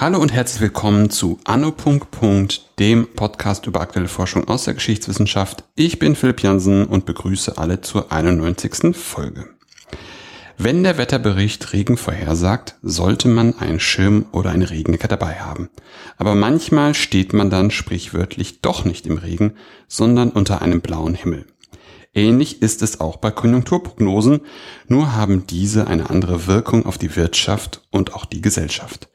[0.00, 1.74] Hallo und herzlich willkommen zu Anno.
[2.78, 5.64] dem Podcast über aktuelle Forschung aus der Geschichtswissenschaft.
[5.74, 8.96] Ich bin Philipp Jansen und begrüße alle zur 91.
[8.96, 9.57] Folge.
[10.60, 15.70] Wenn der Wetterbericht Regen vorhersagt, sollte man einen Schirm oder eine Regenjacke dabei haben.
[16.16, 19.52] Aber manchmal steht man dann sprichwörtlich doch nicht im Regen,
[19.86, 21.46] sondern unter einem blauen Himmel.
[22.12, 24.40] Ähnlich ist es auch bei Konjunkturprognosen,
[24.88, 29.08] nur haben diese eine andere Wirkung auf die Wirtschaft und auch die Gesellschaft.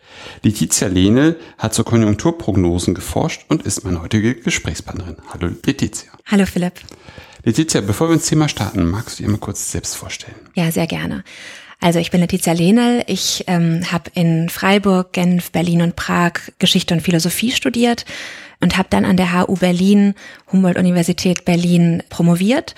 [0.44, 5.18] Letizia Lehnel hat zu Konjunkturprognosen geforscht und ist meine heutige Gesprächspartnerin.
[5.34, 6.14] Hallo Letizia.
[6.26, 6.80] Hallo Philipp.
[7.44, 10.36] Letizia, bevor wir ins Thema starten, magst du dir mal kurz selbst vorstellen?
[10.56, 11.24] Ja, sehr gerne.
[11.82, 13.04] Also ich bin Letizia Lehnel.
[13.08, 18.06] Ich ähm, habe in Freiburg, Genf, Berlin und Prag Geschichte und Philosophie studiert
[18.62, 20.14] und habe dann an der HU Berlin,
[20.52, 22.76] Humboldt-Universität Berlin promoviert.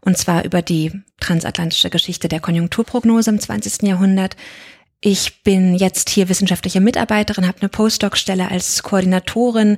[0.00, 3.82] Und zwar über die transatlantische Geschichte der Konjunkturprognose im 20.
[3.82, 4.36] Jahrhundert.
[5.02, 9.76] Ich bin jetzt hier wissenschaftliche Mitarbeiterin, habe eine Postdoc-Stelle als Koordinatorin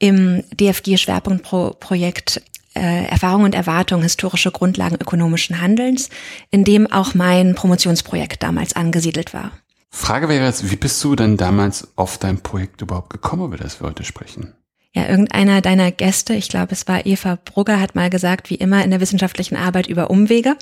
[0.00, 2.42] im DFG-Schwerpunktprojekt
[2.76, 6.10] äh, Erfahrung und Erwartung historische Grundlagen ökonomischen Handelns,
[6.50, 9.52] in dem auch mein Promotionsprojekt damals angesiedelt war.
[9.90, 13.80] Frage wäre jetzt, wie bist du denn damals auf dein Projekt überhaupt gekommen, über das
[13.80, 14.52] wir heute sprechen?
[14.92, 18.82] Ja, irgendeiner deiner Gäste, ich glaube, es war Eva Brugger, hat mal gesagt, wie immer
[18.82, 20.56] in der wissenschaftlichen Arbeit über Umwege.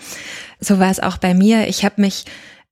[0.59, 1.69] So war es auch bei mir.
[1.69, 2.25] Ich habe mich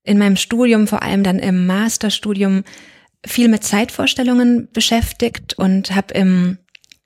[0.03, 2.63] in meinem Studium, vor allem dann im Masterstudium,
[3.25, 6.57] viel mit Zeitvorstellungen beschäftigt und habe im,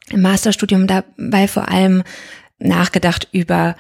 [0.10, 2.04] im Masterstudium dabei vor allem
[2.60, 3.76] nachgedacht über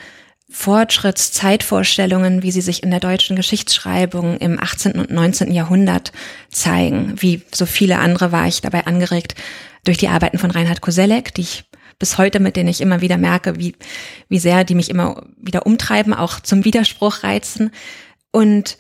[0.50, 4.94] Fortschrittszeitvorstellungen, wie sie sich in der deutschen Geschichtsschreibung im 18.
[4.94, 5.52] und 19.
[5.52, 6.14] Jahrhundert
[6.52, 7.16] zeigen.
[7.22, 9.36] Wie so viele andere war ich dabei angeregt
[9.84, 11.66] durch die Arbeiten von Reinhard Koselleck, die ich
[12.00, 13.76] bis heute, mit denen ich immer wieder merke, wie,
[14.30, 17.72] wie sehr die mich immer wieder umtreiben, auch zum Widerspruch reizen.
[18.32, 18.78] Und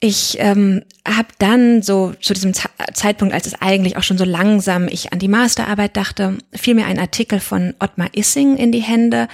[0.00, 2.52] ich ähm, habe dann so zu diesem
[2.92, 6.86] Zeitpunkt, als es eigentlich auch schon so langsam ich an die Masterarbeit dachte, fiel mir
[6.86, 9.28] ein Artikel von Ottmar Issing in die Hände,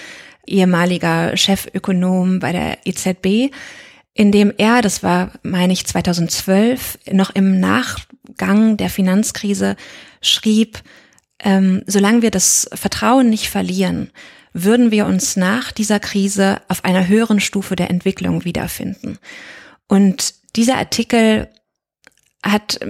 [0.46, 3.52] ehemaliger Chefökonom bei der EZB,
[4.14, 9.76] in dem er, das war, meine ich, 2012, noch im Nachgang der Finanzkrise
[10.20, 10.82] schrieb,
[11.40, 14.10] ähm, solange wir das Vertrauen nicht verlieren,
[14.52, 19.18] würden wir uns nach dieser Krise auf einer höheren Stufe der Entwicklung wiederfinden.
[19.88, 21.48] Und dieser Artikel
[22.44, 22.80] hat,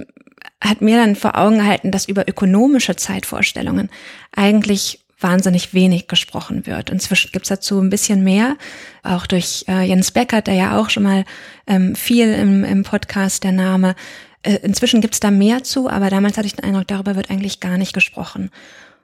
[0.61, 3.89] hat mir dann vor Augen gehalten, dass über ökonomische Zeitvorstellungen
[4.35, 6.89] eigentlich wahnsinnig wenig gesprochen wird.
[6.89, 8.57] Inzwischen gibt's dazu ein bisschen mehr,
[9.03, 11.23] auch durch äh, Jens Beckert, der ja auch schon mal
[11.65, 13.95] ähm, viel im, im Podcast der Name.
[14.41, 17.61] Äh, inzwischen gibt's da mehr zu, aber damals hatte ich den Eindruck, darüber wird eigentlich
[17.61, 18.51] gar nicht gesprochen.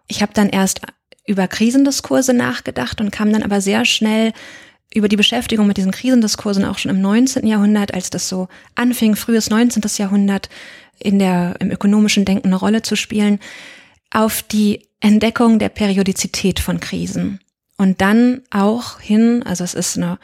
[0.08, 0.82] Ich habe dann erst
[1.26, 4.34] über Krisendiskurse nachgedacht und kam dann aber sehr schnell
[4.94, 7.46] über die Beschäftigung mit diesen Krisendiskursen auch schon im 19.
[7.46, 9.84] Jahrhundert, als das so anfing, frühes 19.
[9.98, 10.50] Jahrhundert
[10.98, 13.40] in der, im ökonomischen Denken eine Rolle zu spielen,
[14.12, 17.40] auf die Entdeckung der Periodizität von Krisen.
[17.78, 20.20] Und dann auch hin, also es ist eine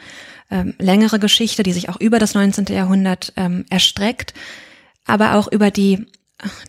[0.50, 2.66] ähm, längere Geschichte, die sich auch über das 19.
[2.66, 4.34] Jahrhundert ähm, erstreckt,
[5.06, 6.06] aber auch über die,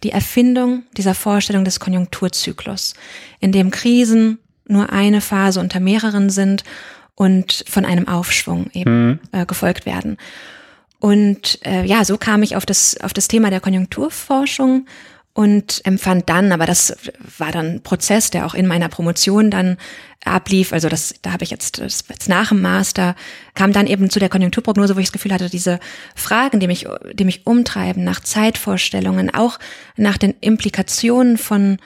[0.03, 2.93] die Erfindung dieser Vorstellung des Konjunkturzyklus,
[3.39, 4.37] in dem Krisen
[4.67, 6.63] nur eine Phase unter mehreren sind
[7.17, 9.19] und von einem Aufschwung eben mhm.
[9.31, 10.17] äh, gefolgt werden.
[11.00, 14.85] Und äh, ja, so kam ich auf das, auf das Thema der Konjunkturforschung
[15.33, 16.95] und empfand dann, aber das
[17.38, 19.77] war dann ein Prozess, der auch in meiner Promotion dann
[20.25, 20.73] ablief.
[20.73, 23.16] Also das, da habe ich jetzt, das, jetzt nach dem Master
[23.56, 25.79] kam dann eben zu der Konjunkturprognose, wo ich das Gefühl hatte, diese
[26.16, 29.57] Fragen, die mich, die mich umtreiben, nach Zeitvorstellungen, auch
[29.95, 31.77] nach den Implikationen von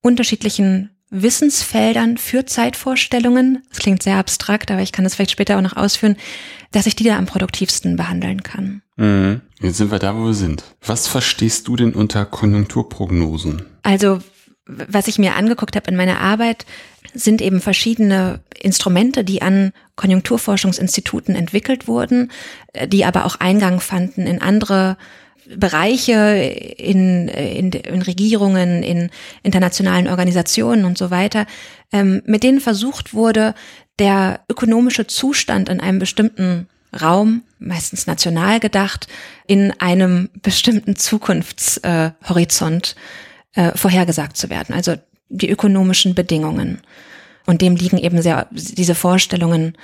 [0.00, 5.62] unterschiedlichen Wissensfeldern für Zeitvorstellungen, das klingt sehr abstrakt, aber ich kann das vielleicht später auch
[5.62, 6.16] noch ausführen,
[6.72, 8.82] dass ich die da am produktivsten behandeln kann.
[8.96, 9.40] Mhm.
[9.60, 10.64] Jetzt sind wir da, wo wir sind.
[10.84, 13.62] Was verstehst du denn unter Konjunkturprognosen?
[13.82, 14.20] Also,
[14.66, 16.66] was ich mir angeguckt habe in meiner Arbeit,
[17.14, 22.30] sind eben verschiedene Instrumente, die an Konjunkturforschungsinstituten entwickelt wurden,
[22.86, 24.96] die aber auch Eingang fanden in andere
[25.54, 26.14] Bereiche
[26.78, 29.10] in, in, in Regierungen, in
[29.42, 31.46] internationalen Organisationen und so weiter,
[31.92, 33.54] ähm, mit denen versucht wurde,
[33.98, 36.68] der ökonomische Zustand in einem bestimmten
[37.00, 39.08] Raum, meistens national gedacht,
[39.46, 42.96] in einem bestimmten Zukunftshorizont
[43.54, 44.74] äh, vorhergesagt zu werden.
[44.74, 44.96] Also
[45.28, 46.80] die ökonomischen Bedingungen.
[47.46, 49.76] Und dem liegen eben sehr diese Vorstellungen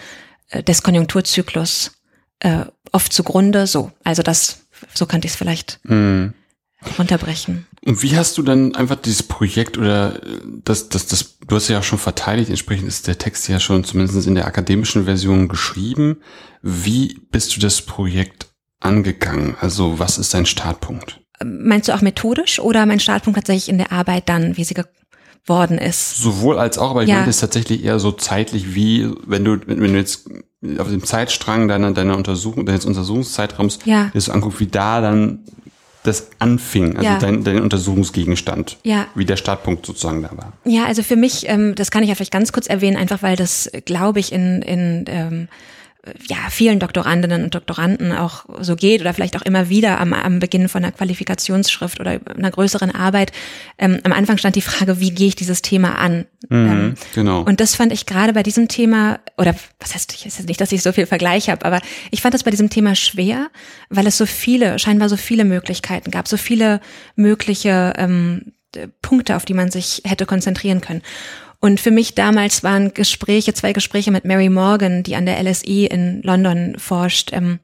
[0.50, 1.92] äh, des Konjunkturzyklus
[2.40, 3.66] äh, oft zugrunde.
[3.66, 6.34] So, also das so könnte ich es vielleicht mhm.
[6.98, 7.66] runterbrechen.
[7.84, 10.20] Und wie hast du dann einfach dieses Projekt oder
[10.64, 13.84] das, das, das, du hast ja auch schon verteidigt, entsprechend ist der Text ja schon
[13.84, 16.18] zumindest in der akademischen Version geschrieben.
[16.62, 18.46] Wie bist du das Projekt
[18.78, 19.56] angegangen?
[19.60, 21.20] Also was ist dein Startpunkt?
[21.44, 24.74] Meinst du auch methodisch oder mein Startpunkt tatsächlich in der Arbeit dann, wie sie
[25.44, 26.16] geworden ist?
[26.16, 27.16] Sowohl als auch, aber ich ja.
[27.16, 30.28] meinte es tatsächlich eher so zeitlich wie, wenn du, wenn du jetzt
[30.78, 34.10] auf dem Zeitstrang deiner, deiner Untersuchung, deines Untersuchungszeitraums ja.
[34.14, 35.40] dir so anguckst, wie da dann
[36.04, 37.18] das anfing, also ja.
[37.18, 39.06] dein, dein Untersuchungsgegenstand, ja.
[39.14, 40.52] wie der Startpunkt sozusagen da war.
[40.64, 43.36] Ja, also für mich, ähm, das kann ich ja vielleicht ganz kurz erwähnen, einfach weil
[43.36, 45.48] das, glaube ich, in, in ähm,
[46.28, 50.40] ja, vielen Doktorandinnen und Doktoranden auch so geht oder vielleicht auch immer wieder am, am
[50.40, 53.30] Beginn von einer Qualifikationsschrift oder einer größeren Arbeit.
[53.78, 56.26] Ähm, am Anfang stand die Frage, wie gehe ich dieses Thema an?
[56.48, 57.42] Mhm, ähm, genau.
[57.42, 60.72] Und das fand ich gerade bei diesem Thema, oder was heißt, ich weiß nicht, dass
[60.72, 63.48] ich so viel Vergleich habe, aber ich fand das bei diesem Thema schwer,
[63.88, 66.80] weil es so viele, scheinbar so viele Möglichkeiten gab, so viele
[67.14, 68.52] mögliche ähm,
[69.02, 71.02] Punkte, auf die man sich hätte konzentrieren können.
[71.64, 75.86] Und für mich damals waren Gespräche, zwei Gespräche mit Mary Morgan, die an der LSE
[75.86, 77.60] in London forscht, ähm,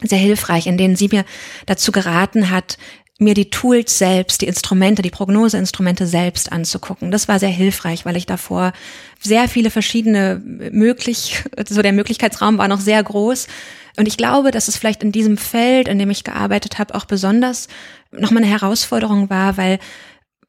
[0.00, 1.24] sehr hilfreich, in denen sie mir
[1.66, 2.78] dazu geraten hat,
[3.18, 7.10] mir die Tools selbst, die Instrumente, die Prognoseinstrumente selbst anzugucken.
[7.10, 8.72] Das war sehr hilfreich, weil ich davor
[9.20, 13.48] sehr viele verschiedene möglich, so der Möglichkeitsraum war noch sehr groß.
[13.96, 17.06] Und ich glaube, dass es vielleicht in diesem Feld, in dem ich gearbeitet habe, auch
[17.06, 17.66] besonders
[18.12, 19.80] nochmal eine Herausforderung war, weil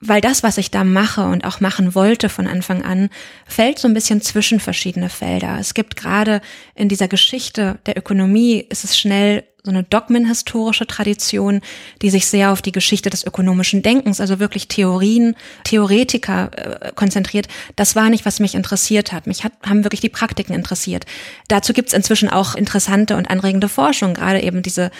[0.05, 3.09] weil das, was ich da mache und auch machen wollte von Anfang an,
[3.45, 5.57] fällt so ein bisschen zwischen verschiedene Felder.
[5.59, 6.41] Es gibt gerade
[6.75, 11.61] in dieser Geschichte der Ökonomie, ist es schnell so eine dogmenhistorische Tradition,
[12.01, 17.47] die sich sehr auf die Geschichte des ökonomischen Denkens, also wirklich Theorien, Theoretiker äh, konzentriert.
[17.77, 19.25] Das war nicht, was mich interessiert hat.
[19.25, 21.05] Mich hat, haben wirklich die Praktiken interessiert.
[21.47, 24.91] Dazu gibt es inzwischen auch interessante und anregende Forschung, gerade eben diese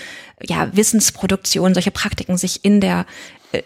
[0.42, 3.06] ja, Wissensproduktion, solche Praktiken sich in der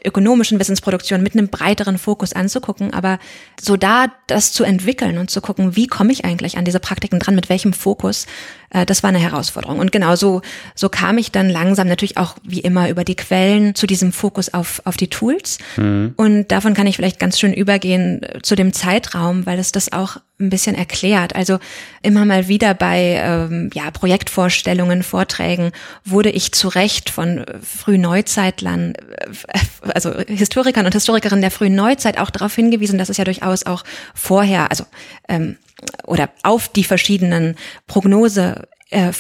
[0.06, 3.20] ökonomischen Wissensproduktion mit einem breiteren Fokus anzugucken, aber
[3.60, 7.20] so da das zu entwickeln und zu gucken, wie komme ich eigentlich an diese Praktiken
[7.20, 8.26] dran, mit welchem Fokus,
[8.70, 9.80] äh, das war eine Herausforderung.
[9.80, 10.42] Und genau so,
[10.76, 14.54] so kam ich dann langsam natürlich auch wie immer über die Quellen zu diesem Fokus
[14.54, 15.58] auf, auf die Tools.
[15.78, 16.14] Mhm.
[16.18, 19.92] Und davon kann ich vielleicht ganz schön übergehen äh, zu dem Zeitraum, weil es das
[19.92, 21.36] auch ein bisschen erklärt.
[21.36, 21.58] Also
[22.04, 25.72] immer mal wieder bei ähm, ja, Projektvorstellungen, Vorträgen
[26.06, 29.60] wurde ich zu Recht von äh, Frühneuzeitlern, äh,
[29.94, 33.84] also Historikern und Historikerinnen der frühen Neuzeit auch darauf hingewiesen, dass es ja durchaus auch
[34.14, 34.86] vorher, also
[35.28, 35.58] ähm,
[36.06, 39.12] oder auf die verschiedenen Prognose äh,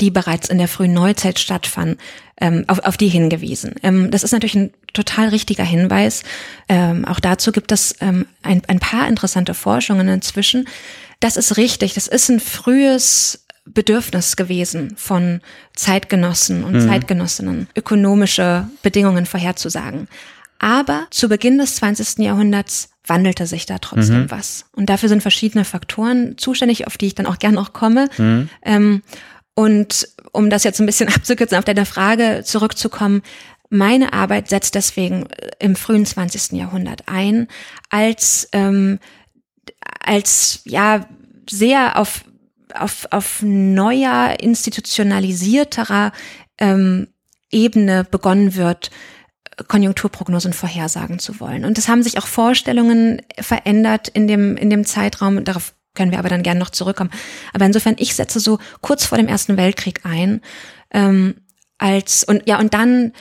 [0.00, 1.98] die bereits in der frühen Neuzeit stattfanden,
[2.40, 3.74] ähm, auf, auf die hingewiesen.
[3.82, 6.22] Ähm, das ist natürlich ein total richtiger Hinweis.
[6.68, 10.66] Ähm, auch dazu gibt es ähm, ein, ein paar interessante Forschungen inzwischen.
[11.20, 11.94] Das ist richtig.
[11.94, 15.40] Das ist ein frühes Bedürfnis gewesen von
[15.74, 16.88] Zeitgenossen und mhm.
[16.88, 20.08] Zeitgenossinnen, ökonomische Bedingungen vorherzusagen.
[20.58, 22.18] Aber zu Beginn des 20.
[22.18, 24.30] Jahrhunderts wandelte sich da trotzdem mhm.
[24.30, 24.66] was.
[24.72, 28.08] Und dafür sind verschiedene Faktoren zuständig, auf die ich dann auch gern noch komme.
[28.16, 28.48] Mhm.
[28.62, 29.02] Ähm,
[29.54, 33.22] und um das jetzt ein bisschen abzukürzen, auf deine Frage zurückzukommen,
[33.70, 36.52] meine Arbeit setzt deswegen äh, im frühen 20.
[36.52, 37.48] Jahrhundert ein,
[37.90, 38.98] als, ähm,
[40.04, 41.06] als ja
[41.50, 42.24] sehr auf,
[42.74, 46.12] auf, auf neuer, institutionalisierterer
[46.58, 47.08] ähm,
[47.50, 48.90] Ebene begonnen wird,
[49.68, 51.64] Konjunkturprognosen vorhersagen zu wollen.
[51.64, 55.44] Und es haben sich auch Vorstellungen verändert in dem, in dem Zeitraum.
[55.44, 57.10] Darauf können wir aber dann gerne noch zurückkommen.
[57.52, 60.40] Aber insofern, ich setze so kurz vor dem Ersten Weltkrieg ein,
[60.90, 61.36] ähm,
[61.78, 63.12] als, und ja, und dann,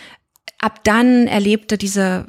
[0.62, 2.28] ab dann erlebte diese,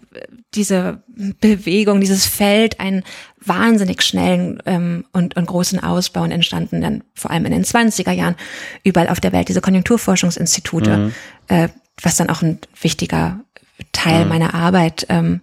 [0.55, 1.03] diese
[1.41, 3.05] Bewegung, dieses Feld einen
[3.41, 8.13] wahnsinnig schnellen ähm, und, und großen Ausbau und entstanden dann vor allem in den 20er
[8.13, 8.37] Jahren
[8.83, 11.15] überall auf der Welt diese Konjunkturforschungsinstitute, mhm.
[11.49, 11.69] äh,
[12.01, 13.41] was dann auch ein wichtiger
[13.93, 14.31] Teil mhm.
[14.31, 15.43] meiner Arbeit ähm,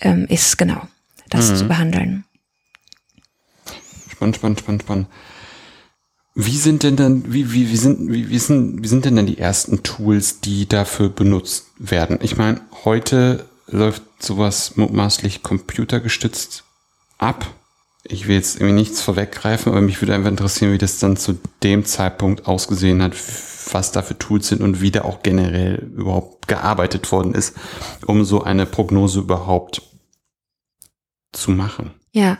[0.00, 0.88] ähm, ist, genau,
[1.28, 1.56] das mhm.
[1.56, 2.24] zu behandeln.
[4.10, 5.06] Spannend, spannend, spannend, spannend.
[6.34, 9.26] Wie sind denn dann, wie, wie, wie sind, wie, wie sind, wie sind denn dann
[9.26, 12.18] die ersten Tools, die dafür benutzt werden?
[12.22, 16.64] Ich meine, heute läuft sowas mutmaßlich computergestützt
[17.18, 17.46] ab.
[18.04, 21.38] Ich will jetzt irgendwie nichts vorweggreifen, aber mich würde einfach interessieren, wie das dann zu
[21.62, 23.14] dem Zeitpunkt ausgesehen hat,
[23.72, 27.54] was da für Tools sind und wie da auch generell überhaupt gearbeitet worden ist,
[28.06, 29.82] um so eine Prognose überhaupt
[31.32, 31.92] zu machen.
[32.12, 32.38] Ja.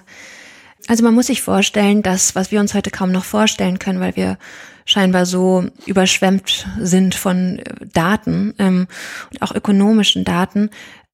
[0.89, 4.17] Also man muss sich vorstellen, dass, was wir uns heute kaum noch vorstellen können, weil
[4.17, 4.39] wir
[4.85, 8.89] scheinbar so überschwemmt sind von äh, Daten ähm,
[9.31, 10.71] und auch ökonomischen Daten.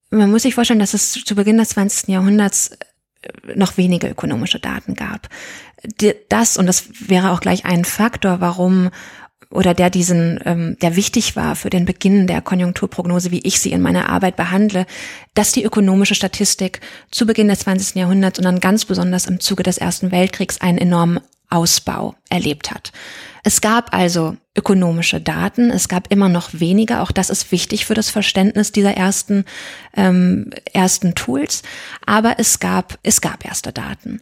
[0.09, 2.09] Man muss sich vorstellen, dass es zu Beginn des 20.
[2.09, 2.71] Jahrhunderts
[3.21, 5.29] äh, noch wenige ökonomische Daten gab.
[6.29, 8.89] Das, und das wäre auch gleich ein Faktor, warum
[9.51, 13.71] oder der diesen, ähm, der wichtig war für den Beginn der Konjunkturprognose, wie ich sie
[13.71, 14.85] in meiner Arbeit behandle,
[15.33, 17.95] dass die ökonomische Statistik zu Beginn des 20.
[17.95, 22.91] Jahrhunderts und dann ganz besonders im Zuge des Ersten Weltkriegs einen enormen Ausbau erlebt hat.
[23.43, 27.95] Es gab also ökonomische Daten, es gab immer noch weniger, auch das ist wichtig für
[27.95, 29.45] das Verständnis dieser ersten,
[29.95, 31.63] ähm, ersten Tools,
[32.05, 34.21] aber es gab, es gab erste Daten.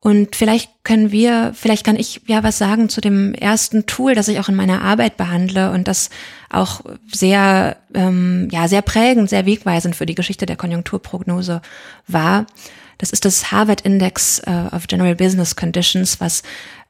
[0.00, 4.28] Und vielleicht können wir, vielleicht kann ich ja was sagen zu dem ersten Tool, das
[4.28, 6.10] ich auch in meiner Arbeit behandle und das
[6.50, 11.62] auch sehr, ähm, ja, sehr prägend, sehr wegweisend für die Geschichte der Konjunkturprognose
[12.06, 12.46] war.
[12.98, 16.42] Das ist das Harvard Index uh, of General Business Conditions, was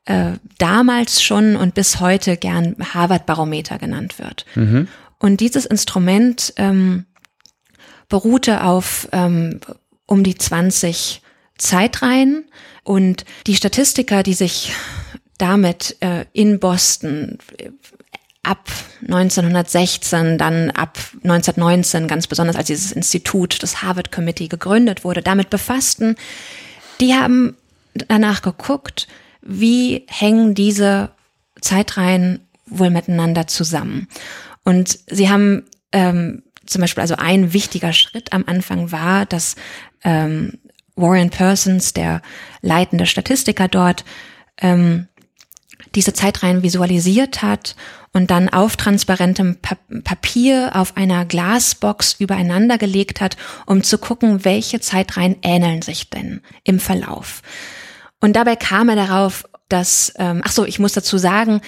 [0.05, 4.47] äh, damals schon und bis heute gern Harvard Barometer genannt wird.
[4.55, 4.89] Mhm.
[5.19, 7.07] Und dieses Instrument ähm,
[8.09, 9.61] beruhte auf ähm,
[10.07, 11.23] um die 20
[11.59, 12.45] Zeitreihen
[12.85, 14.73] und die Statistiker, die sich
[15.39, 17.39] damit äh, in Boston
[18.43, 18.71] ab
[19.03, 25.51] 1916, dann ab 1919, ganz besonders als dieses Institut, das Harvard Committee gegründet wurde, damit
[25.51, 26.17] befassten,
[27.01, 27.57] die haben
[27.95, 29.09] danach geguckt,
[29.43, 31.11] wie hängen diese
[31.61, 34.09] Zeitreihen wohl miteinander zusammen.
[34.65, 39.57] Und sie haben ähm, zum Beispiel, also ein wichtiger Schritt am Anfang war, dass
[40.05, 40.59] ähm,
[40.97, 42.23] Warren Persons, der
[42.63, 44.05] leitende Statistiker dort,
[44.59, 45.09] ähm,
[45.95, 47.77] diese Zeitreihen visualisiert hat
[48.13, 49.59] und dann auf transparentem
[50.05, 53.37] Papier auf einer Glasbox übereinander gelegt hat,
[53.67, 57.43] um zu gucken, welche Zeitreihen ähneln sich denn im Verlauf.
[58.21, 61.61] Und dabei kam er darauf, dass, ähm, ach so, ich muss dazu sagen,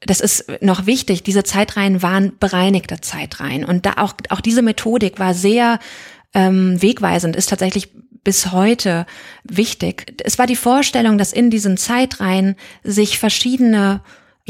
[0.00, 3.64] das ist noch wichtig, diese Zeitreihen waren bereinigte Zeitreihen.
[3.64, 5.78] Und da auch, auch diese Methodik war sehr
[6.32, 7.90] ähm, wegweisend, ist tatsächlich
[8.24, 9.06] bis heute
[9.44, 10.14] wichtig.
[10.24, 14.00] Es war die Vorstellung, dass in diesen Zeitreihen sich verschiedene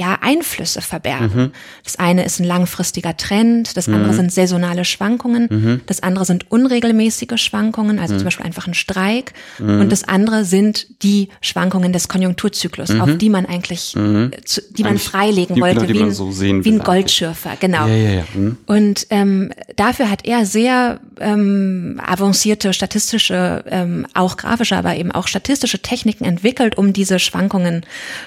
[0.00, 1.30] ja, Einflüsse verbergen.
[1.34, 1.50] Mhm.
[1.84, 4.16] Das eine ist ein langfristiger Trend, das andere mhm.
[4.16, 5.80] sind saisonale Schwankungen, mhm.
[5.84, 8.24] das andere sind unregelmäßige Schwankungen, also zum mhm.
[8.24, 9.82] Beispiel einfach ein Streik, mhm.
[9.82, 13.94] und das andere sind die Schwankungen des Konjunkturzyklus, auf die man eigentlich,
[14.44, 17.86] zu, die man freilegen die, wollte, wie, ein, so wie ein Goldschürfer, genau.
[17.86, 18.24] Ja, ja, ja.
[18.64, 25.28] Und ähm, dafür hat er sehr ähm, avancierte statistische, ähm, auch grafische, aber eben auch
[25.28, 27.84] statistische Techniken entwickelt, um diese Schwankungen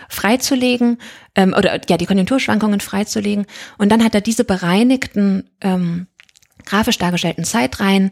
[0.08, 1.00] freizulegen
[1.36, 3.46] ähm, oder ja die Konjunkturschwankungen freizulegen.
[3.78, 6.08] Und dann hat er diese bereinigten ähm,
[6.66, 8.12] grafisch dargestellten Zeitreihen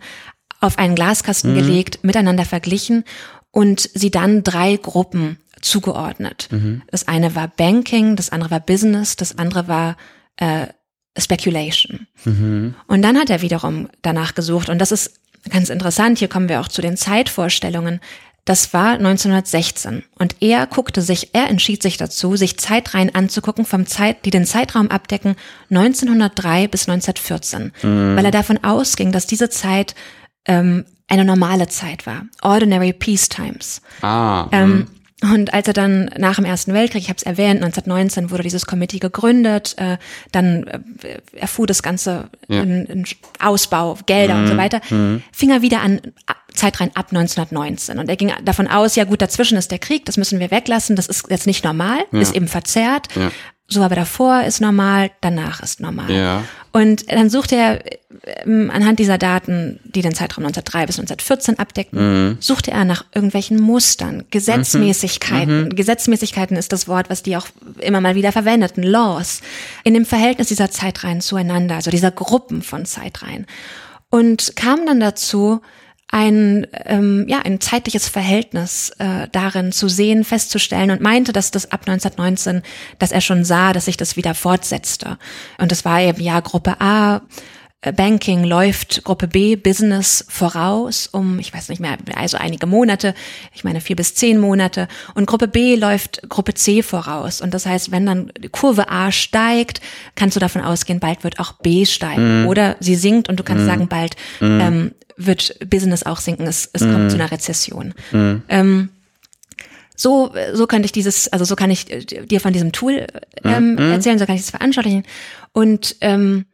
[0.59, 1.55] auf einen Glaskasten mhm.
[1.55, 3.03] gelegt, miteinander verglichen
[3.51, 6.47] und sie dann drei Gruppen zugeordnet.
[6.51, 6.83] Mhm.
[6.89, 9.97] Das eine war Banking, das andere war Business, das andere war
[10.37, 10.67] äh,
[11.17, 12.07] Speculation.
[12.23, 12.75] Mhm.
[12.87, 16.61] Und dann hat er wiederum danach gesucht und das ist ganz interessant, hier kommen wir
[16.61, 17.99] auch zu den Zeitvorstellungen.
[18.45, 23.85] Das war 1916 und er guckte sich, er entschied sich dazu, sich Zeitreihen anzugucken vom
[23.85, 25.35] Zeit, die den Zeitraum abdecken
[25.69, 28.15] 1903 bis 1914, mhm.
[28.15, 29.93] weil er davon ausging, dass diese Zeit
[30.45, 33.81] ähm, eine normale Zeit war, ordinary peace times.
[34.01, 34.47] Ah.
[34.51, 34.87] Ähm, mhm.
[35.23, 38.65] Und als er dann nach dem Ersten Weltkrieg, ich habe es erwähnt, 1919 wurde dieses
[38.65, 39.97] Komitee gegründet, äh,
[40.31, 42.63] dann äh, erfuhr das Ganze ja.
[42.63, 43.05] in, in
[43.39, 44.41] Ausbau, Gelder mhm.
[44.41, 44.57] und so mhm.
[44.57, 45.21] weiter, mhm.
[45.31, 46.01] fing er wieder an,
[46.53, 47.99] Zeitreihen ab 1919.
[47.99, 50.95] Und er ging davon aus, ja gut, dazwischen ist der Krieg, das müssen wir weglassen,
[50.95, 52.19] das ist jetzt nicht normal, ja.
[52.19, 53.07] ist eben verzerrt.
[53.15, 53.31] Ja
[53.71, 56.11] so aber davor ist normal, danach ist normal.
[56.11, 56.43] Ja.
[56.73, 57.81] Und dann sucht er
[58.45, 62.37] ähm, anhand dieser Daten, die den Zeitraum 1903 bis 1914 abdecken, mhm.
[62.39, 65.65] suchte er nach irgendwelchen Mustern, Gesetzmäßigkeiten.
[65.65, 65.75] Mhm.
[65.75, 67.47] Gesetzmäßigkeiten ist das Wort, was die auch
[67.79, 69.41] immer mal wieder verwendeten, Laws,
[69.83, 73.47] in dem Verhältnis dieser Zeitreihen zueinander, also dieser Gruppen von Zeitreihen.
[74.09, 75.61] Und kam dann dazu,
[76.11, 81.71] ein, ähm, ja, ein zeitliches Verhältnis äh, darin zu sehen, festzustellen und meinte, dass das
[81.71, 82.63] ab 1919,
[82.99, 85.17] dass er schon sah, dass sich das wieder fortsetzte.
[85.57, 87.21] Und das war eben ja Gruppe A,
[87.81, 93.15] äh, Banking läuft Gruppe B Business voraus um, ich weiß nicht mehr, also einige Monate,
[93.53, 94.87] ich meine vier bis zehn Monate.
[95.15, 97.41] Und Gruppe B läuft Gruppe C voraus.
[97.41, 99.81] Und das heißt, wenn dann die Kurve A steigt,
[100.15, 102.43] kannst du davon ausgehen, bald wird auch B steigen.
[102.43, 102.47] Mm.
[102.47, 103.67] Oder sie sinkt und du kannst mm.
[103.67, 104.59] sagen, bald mm.
[104.59, 104.91] ähm,
[105.25, 106.47] wird Business auch sinken.
[106.47, 106.91] Es, es mm.
[106.91, 107.93] kommt zu einer Rezession.
[108.11, 108.35] Mm.
[108.49, 108.89] Ähm,
[109.95, 113.05] so, so könnte ich dieses, also so kann ich dir von diesem Tool
[113.43, 113.91] ähm, mm.
[113.91, 115.03] erzählen, so kann ich es veranschaulichen.
[115.53, 116.45] Und ähm,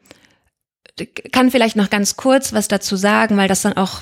[1.32, 4.02] kann vielleicht noch ganz kurz was dazu sagen, weil das dann auch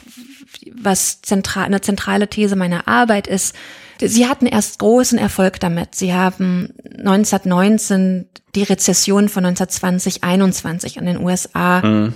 [0.74, 3.56] was zentral, eine zentrale These meiner Arbeit ist.
[4.02, 5.96] Sie hatten erst großen Erfolg damit.
[5.96, 12.14] Sie haben 1919 die Rezession von 1920, 21 in den USA mhm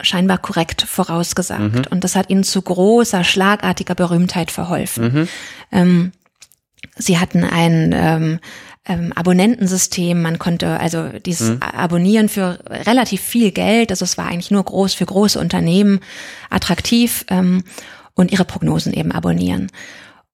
[0.00, 1.74] scheinbar korrekt vorausgesagt.
[1.74, 1.84] Mhm.
[1.90, 5.04] Und das hat ihnen zu großer, schlagartiger Berühmtheit verholfen.
[5.04, 5.28] Mhm.
[5.72, 6.12] Ähm,
[6.96, 8.40] sie hatten ein, ähm,
[8.86, 10.20] ähm, Abonnentensystem.
[10.20, 11.62] Man konnte also dieses mhm.
[11.62, 13.90] abonnieren für relativ viel Geld.
[13.90, 16.00] Also es war eigentlich nur groß für große Unternehmen
[16.50, 17.64] attraktiv ähm,
[18.14, 19.70] und ihre Prognosen eben abonnieren.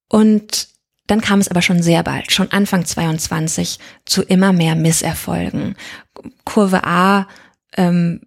[0.08, 0.68] Und
[1.06, 5.76] dann kam es aber schon sehr bald, schon Anfang 22, zu immer mehr Misserfolgen.
[6.44, 7.26] Kurve A
[7.76, 8.20] ähm,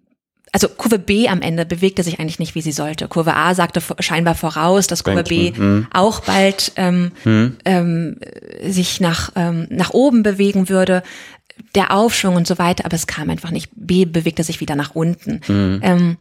[0.54, 3.08] also Kurve B am Ende bewegte sich eigentlich nicht, wie sie sollte.
[3.08, 5.88] Kurve A sagte scheinbar voraus, dass Kurve B hm.
[5.92, 7.56] auch bald ähm, hm.
[7.64, 8.20] ähm,
[8.62, 11.02] sich nach, ähm, nach oben bewegen würde.
[11.74, 13.70] Der Aufschwung und so weiter, aber es kam einfach nicht.
[13.74, 15.40] B bewegte sich wieder nach unten.
[15.44, 15.80] Hm.
[15.82, 16.16] Ähm,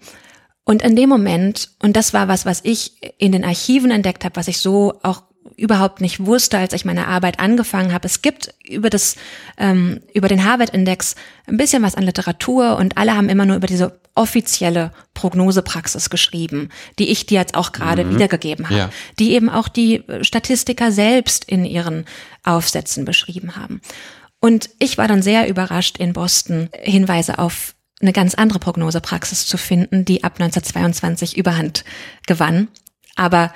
[0.63, 4.35] und in dem Moment, und das war was, was ich in den Archiven entdeckt habe,
[4.35, 5.21] was ich so auch
[5.55, 8.07] überhaupt nicht wusste, als ich meine Arbeit angefangen habe.
[8.07, 9.15] Es gibt über das
[9.57, 11.15] ähm, über den Harvard Index
[11.47, 16.69] ein bisschen was an Literatur und alle haben immer nur über diese offizielle Prognosepraxis geschrieben,
[16.99, 18.15] die ich dir jetzt auch gerade mhm.
[18.15, 18.89] wiedergegeben habe, ja.
[19.19, 22.05] die eben auch die Statistiker selbst in ihren
[22.43, 23.81] Aufsätzen beschrieben haben.
[24.39, 29.57] Und ich war dann sehr überrascht in Boston Hinweise auf eine ganz andere Prognosepraxis zu
[29.57, 31.85] finden, die ab 1922 Überhand
[32.27, 32.67] gewann.
[33.15, 33.53] Aber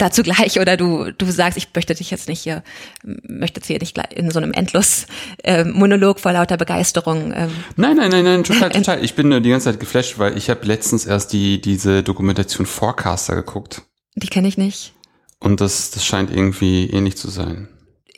[0.00, 2.62] dazu gleich oder du du sagst, ich möchte dich jetzt nicht hier
[3.02, 5.06] möchte jetzt hier nicht in so einem endlos
[5.44, 7.32] äh, Monolog vor lauter Begeisterung.
[7.34, 9.04] Ähm, nein, nein, nein, nein, total, total.
[9.04, 13.34] Ich bin die ganze Zeit geflasht, weil ich habe letztens erst die diese Dokumentation Forecaster
[13.34, 13.82] geguckt.
[14.16, 14.92] Die kenne ich nicht.
[15.38, 17.68] Und das das scheint irgendwie ähnlich zu sein.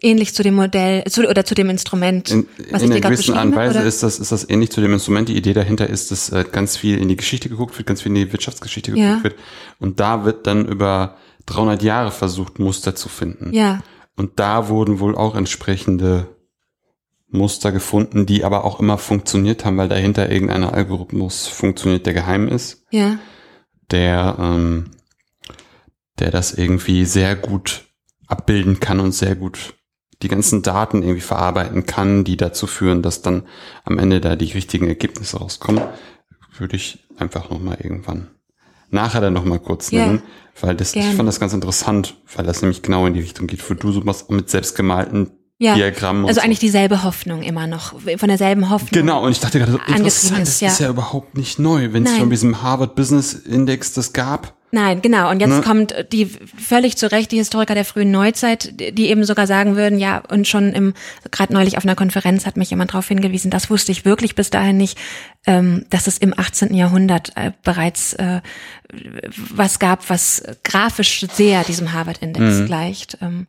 [0.04, 3.16] Ähnlich zu dem Modell zu, oder zu dem Instrument, in, was in ich dir gerade
[3.16, 5.28] beschrieben Art und Weise ist das ist das ähnlich zu dem Instrument.
[5.28, 8.10] Die Idee dahinter ist, dass äh, ganz viel in die Geschichte geguckt wird, ganz viel
[8.10, 9.22] in die Wirtschaftsgeschichte geguckt ja.
[9.22, 9.36] wird
[9.78, 13.52] und da wird dann über 300 Jahre versucht, Muster zu finden.
[13.52, 13.82] Ja.
[14.16, 16.28] Und da wurden wohl auch entsprechende
[17.28, 22.46] Muster gefunden, die aber auch immer funktioniert haben, weil dahinter irgendein Algorithmus funktioniert, der geheim
[22.46, 22.84] ist.
[22.90, 23.18] Ja.
[23.90, 24.90] Der, ähm,
[26.18, 27.86] der das irgendwie sehr gut
[28.26, 29.74] abbilden kann und sehr gut
[30.22, 33.44] die ganzen Daten irgendwie verarbeiten kann, die dazu führen, dass dann
[33.84, 35.82] am Ende da die richtigen Ergebnisse rauskommen,
[36.56, 38.30] würde ich einfach nochmal irgendwann
[38.92, 40.22] nachher dann nochmal kurz nennen, yeah.
[40.60, 43.68] weil das, ich fand das ganz interessant, weil das nämlich genau in die Richtung geht,
[43.68, 45.30] wo du so was mit selbstgemalten
[45.62, 46.26] ja, Diagrammen.
[46.26, 48.90] Also eigentlich dieselbe Hoffnung immer noch, von derselben Hoffnung.
[48.90, 50.68] Genau, und ich dachte gerade, so, interessant, ist, das ja.
[50.68, 54.54] ist ja überhaupt nicht neu, wenn es schon diesem Harvard Business Index das gab.
[54.74, 55.30] Nein, genau.
[55.30, 55.60] Und jetzt ne?
[55.60, 59.98] kommt die völlig zu Recht die Historiker der frühen Neuzeit, die eben sogar sagen würden,
[59.98, 60.94] ja, und schon im,
[61.30, 64.48] gerade neulich auf einer Konferenz hat mich jemand darauf hingewiesen, das wusste ich wirklich bis
[64.48, 64.98] dahin nicht,
[65.46, 66.74] ähm, dass es im 18.
[66.74, 68.40] Jahrhundert äh, bereits äh,
[69.54, 72.66] was gab, was grafisch sehr diesem Harvard-Index mhm.
[72.66, 73.18] gleicht.
[73.20, 73.46] Ähm,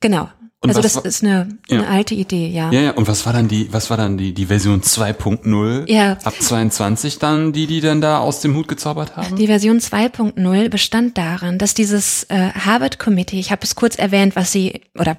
[0.00, 0.30] genau.
[0.62, 2.70] Und also das war, ist eine, eine alte Idee, ja.
[2.70, 2.90] Ja, ja.
[2.92, 5.90] Und was war dann die, was war dann die, die Version 2.0?
[5.90, 6.18] Ja.
[6.22, 9.34] Ab 22 dann, die, die dann da aus dem Hut gezaubert haben?
[9.34, 14.36] Die Version 2.0 bestand darin, dass dieses äh, Harvard Committee, ich habe es kurz erwähnt,
[14.36, 15.16] was sie, oder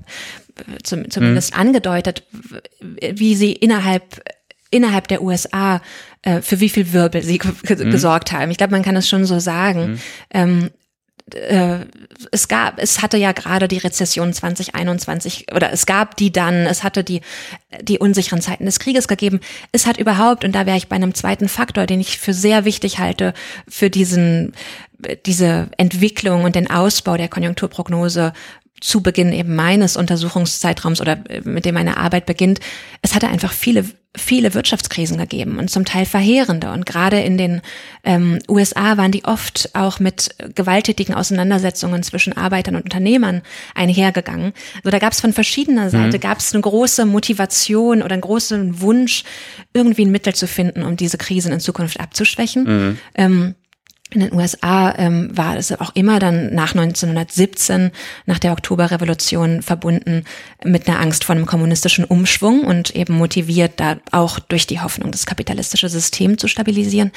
[0.55, 1.59] äh, zum, zumindest mhm.
[1.59, 2.23] angedeutet,
[2.79, 4.23] wie sie innerhalb
[4.71, 5.81] innerhalb der USA
[6.23, 7.91] äh, für wie viel Wirbel sie mhm.
[7.91, 8.49] gesorgt haben.
[8.49, 9.91] Ich glaube, man kann es schon so sagen.
[9.91, 9.99] Mhm.
[10.33, 10.69] Ähm, äh,
[12.31, 16.83] es gab, es hatte ja gerade die Rezession 2021 oder es gab die dann, es
[16.83, 17.21] hatte die,
[17.81, 19.39] die unsicheren Zeiten des Krieges gegeben.
[19.71, 22.65] Es hat überhaupt, und da wäre ich bei einem zweiten Faktor, den ich für sehr
[22.65, 23.33] wichtig halte,
[23.67, 24.53] für diesen,
[25.25, 28.33] diese Entwicklung und den Ausbau der Konjunkturprognose
[28.81, 32.59] zu Beginn eben meines Untersuchungszeitraums oder äh, mit dem meine Arbeit beginnt,
[33.01, 36.71] es hatte einfach viele, viele Wirtschaftskrisen gegeben und zum Teil verheerende.
[36.71, 37.61] Und gerade in den
[38.03, 43.41] ähm, USA waren die oft auch mit gewalttätigen Auseinandersetzungen zwischen Arbeitern und Unternehmern
[43.73, 44.53] einhergegangen.
[44.77, 46.21] Also da gab es von verschiedener Seite, mhm.
[46.21, 49.23] gab es eine große Motivation oder einen großen Wunsch,
[49.73, 52.63] irgendwie ein Mittel zu finden, um diese Krisen in Zukunft abzuschwächen.
[52.63, 52.97] Mhm.
[53.15, 53.55] Ähm,
[54.13, 57.91] in den USA ähm, war es auch immer dann nach 1917,
[58.25, 60.25] nach der Oktoberrevolution verbunden
[60.63, 65.11] mit einer Angst vor einem kommunistischen Umschwung und eben motiviert da auch durch die Hoffnung,
[65.11, 67.11] das kapitalistische System zu stabilisieren.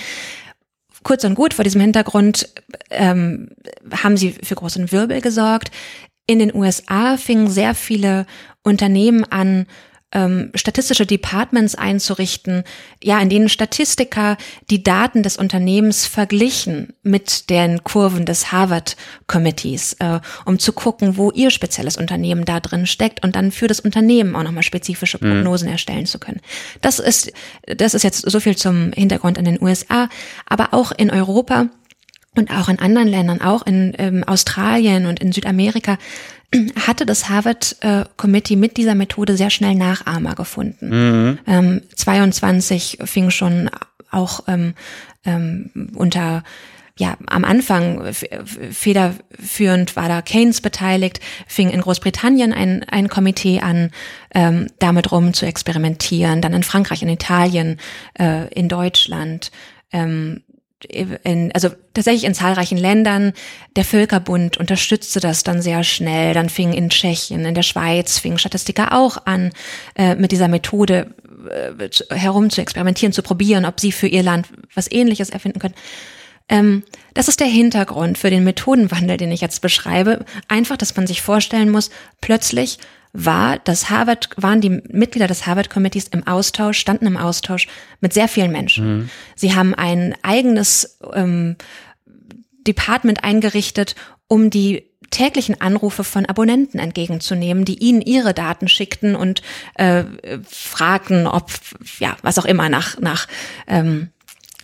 [1.02, 2.48] Kurz und gut, vor diesem Hintergrund
[2.90, 3.50] ähm,
[3.92, 5.70] haben sie für großen Wirbel gesorgt.
[6.26, 8.26] In den USA fingen sehr viele
[8.64, 9.66] Unternehmen an,
[10.12, 12.62] ähm, statistische Departments einzurichten,
[13.03, 14.37] ja, in denen Statistiker
[14.71, 21.16] die Daten des Unternehmens verglichen mit den Kurven des Harvard Committees, äh, um zu gucken,
[21.16, 25.19] wo ihr spezielles Unternehmen da drin steckt und dann für das Unternehmen auch nochmal spezifische
[25.21, 25.29] mhm.
[25.29, 25.73] Prognosen mhm.
[25.73, 26.40] erstellen zu können.
[26.81, 27.33] Das ist,
[27.66, 30.09] das ist jetzt so viel zum Hintergrund in den USA,
[30.47, 31.66] aber auch in Europa
[32.37, 35.99] und auch in anderen Ländern, auch in ähm, Australien und in Südamerika,
[36.87, 40.88] hatte das Harvard äh, Committee mit dieser Methode sehr schnell Nachahmer gefunden.
[40.88, 41.38] Mhm.
[41.46, 43.70] Ähm, 22 fing schon
[44.11, 44.74] auch ähm,
[45.24, 46.42] ähm, unter
[46.98, 53.90] ja, am Anfang federführend war da Keynes beteiligt, fing in Großbritannien ein, ein Komitee an,
[54.35, 57.78] ähm, damit rum zu experimentieren, dann in Frankreich, in Italien,
[58.18, 59.50] äh, in Deutschland,
[59.92, 60.42] ähm,
[60.88, 63.33] in, also tatsächlich in zahlreichen Ländern.
[63.77, 66.35] Der Völkerbund unterstützte das dann sehr schnell.
[66.35, 69.51] Dann fing in Tschechien, in der Schweiz, fingen Statistiker auch an,
[69.94, 71.14] äh, mit dieser Methode
[71.51, 75.75] äh, herum zu experimentieren, zu probieren, ob sie für ihr Land was Ähnliches erfinden können.
[76.49, 80.25] Ähm, das ist der Hintergrund für den Methodenwandel, den ich jetzt beschreibe.
[80.49, 82.79] Einfach, dass man sich vorstellen muss, plötzlich
[83.16, 87.66] war das Harvard, waren die Mitglieder des Harvard Committees im Austausch, standen im Austausch
[88.00, 88.98] mit sehr vielen Menschen.
[88.98, 89.11] Mhm.
[89.35, 91.57] Sie haben ein eigenes ähm,
[92.66, 93.94] Department eingerichtet,
[94.29, 99.40] um die täglichen Anrufe von Abonnenten entgegenzunehmen, die ihnen ihre Daten schickten und
[99.74, 100.05] äh,
[100.44, 101.50] fragten, ob
[101.98, 103.29] ja was auch immer nach nach
[103.66, 104.11] ähm,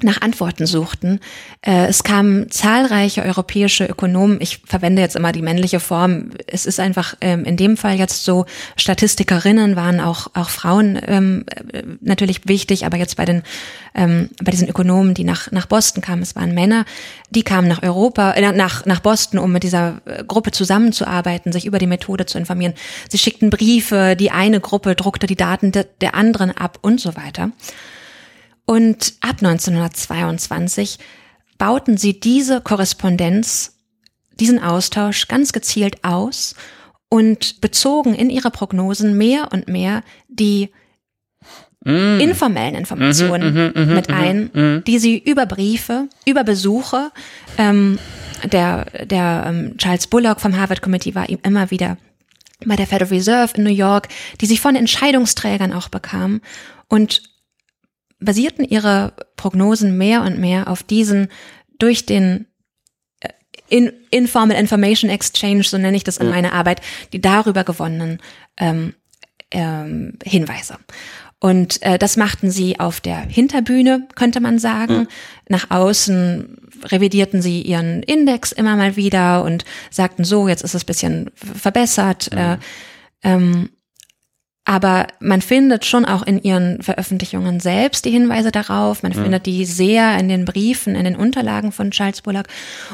[0.04, 1.20] nach Antworten suchten.
[1.62, 6.80] Äh, es kamen zahlreiche europäische Ökonomen, ich verwende jetzt immer die männliche Form, es ist
[6.80, 12.46] einfach ähm, in dem Fall jetzt so, Statistikerinnen waren auch, auch Frauen ähm, äh, natürlich
[12.46, 13.42] wichtig, aber jetzt bei den
[13.94, 16.86] ähm, bei diesen Ökonomen, die nach, nach Boston kamen, es waren Männer,
[17.28, 21.78] die kamen nach Europa, äh, nach, nach Boston, um mit dieser Gruppe zusammenzuarbeiten, sich über
[21.78, 22.72] die Methode zu informieren.
[23.10, 27.16] Sie schickten Briefe, die eine Gruppe druckte die Daten de, der anderen ab und so
[27.16, 27.50] weiter.
[28.64, 30.98] Und ab 1922
[31.59, 33.79] bauten sie diese Korrespondenz,
[34.38, 36.55] diesen Austausch ganz gezielt aus
[37.09, 40.70] und bezogen in ihre Prognosen mehr und mehr die
[41.85, 42.20] mm.
[42.20, 44.81] informellen Informationen mm -hmm, mm -hmm, mit ein, -hmm.
[44.85, 47.11] die sie über Briefe, über Besuche,
[47.59, 47.98] ähm,
[48.44, 51.98] der, der ähm, Charles Bullock vom Harvard Committee war ihm immer wieder
[52.64, 54.09] bei der Federal Reserve in New York,
[54.40, 56.40] die sie von Entscheidungsträgern auch bekamen
[56.88, 57.31] und
[58.24, 61.28] basierten ihre Prognosen mehr und mehr auf diesen
[61.78, 62.46] durch den
[63.20, 63.28] äh,
[63.68, 66.32] in, Informal Information Exchange, so nenne ich das in ja.
[66.32, 66.80] meiner Arbeit,
[67.12, 68.20] die darüber gewonnenen
[68.58, 68.94] ähm,
[69.50, 70.78] ähm, Hinweise.
[71.42, 74.92] Und äh, das machten sie auf der Hinterbühne, könnte man sagen.
[74.92, 75.06] Ja.
[75.48, 80.85] Nach außen revidierten sie ihren Index immer mal wieder und sagten so, jetzt ist es
[80.85, 82.30] bisschen verbessert.
[82.32, 82.54] Ja.
[82.54, 82.58] Äh,
[83.24, 83.70] ähm,
[84.64, 89.03] aber man findet schon auch in ihren Veröffentlichungen selbst die Hinweise darauf.
[89.03, 89.20] Man ja.
[89.20, 92.46] findet die sehr in den Briefen, in den Unterlagen von Charles Bullock.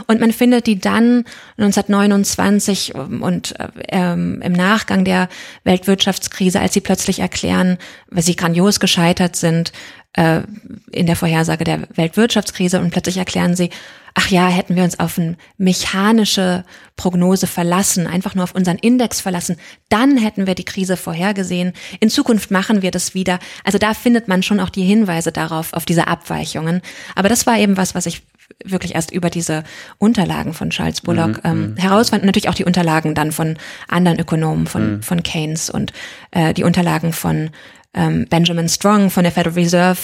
[0.07, 1.25] Und man findet die dann
[1.59, 3.55] 1929 ähm, und
[3.89, 5.29] ähm, im Nachgang der
[5.65, 7.77] Weltwirtschaftskrise, als sie plötzlich erklären,
[8.11, 9.73] weil sie grandios gescheitert sind,
[10.15, 10.43] äh,
[10.91, 13.71] in der Vorhersage der Weltwirtschaftskrise und plötzlich erklären sie,
[14.15, 16.65] ach ja, hätten wir uns auf eine mechanische
[16.97, 19.57] Prognose verlassen, einfach nur auf unseren Index verlassen,
[19.91, 21.73] dann hätten wir die Krise vorhergesehen.
[22.01, 23.39] In Zukunft machen wir das wieder.
[23.63, 26.83] Also da findet man schon auch die Hinweise darauf, auf diese Abweichungen.
[27.15, 28.23] Aber das war eben was, was ich
[28.65, 29.63] wirklich erst über diese
[29.99, 31.77] Unterlagen von Charles Bullock mhm, ähm, mhm.
[31.77, 32.23] herausfand.
[32.23, 35.03] Und natürlich auch die Unterlagen dann von anderen Ökonomen, von, mhm.
[35.03, 35.93] von Keynes und
[36.31, 37.51] äh, die Unterlagen von
[37.95, 39.99] ähm, Benjamin Strong von der Federal Reserve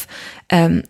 [0.49, 0.83] ähm,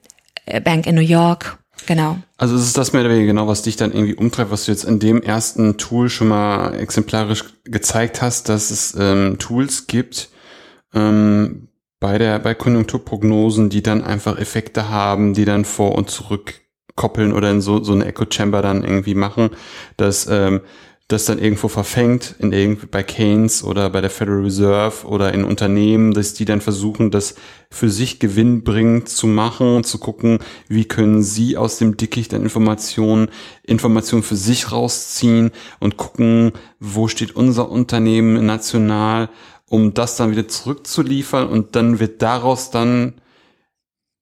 [0.46, 1.58] äh, Bank in New York.
[1.86, 2.18] Genau.
[2.36, 4.72] Also es ist das mehr oder weniger genau, was dich dann irgendwie umtreibt, was du
[4.72, 10.30] jetzt in dem ersten Tool schon mal exemplarisch gezeigt hast, dass es ähm, Tools gibt
[10.94, 11.68] ähm,
[12.00, 16.54] bei der bei Konjunkturprognosen, die dann einfach Effekte haben, die dann vor und zurück
[16.96, 19.50] koppeln oder in so so eine Echo Chamber dann irgendwie machen,
[19.96, 20.60] dass ähm,
[21.08, 25.44] das dann irgendwo verfängt, in irgendwie bei Keynes oder bei der Federal Reserve oder in
[25.44, 27.34] Unternehmen, dass die dann versuchen, das
[27.70, 33.28] für sich gewinnbringend zu machen, zu gucken, wie können sie aus dem Dickicht an Informationen
[33.62, 39.28] Informationen für sich rausziehen und gucken, wo steht unser Unternehmen national,
[39.68, 43.14] um das dann wieder zurückzuliefern und dann wird daraus dann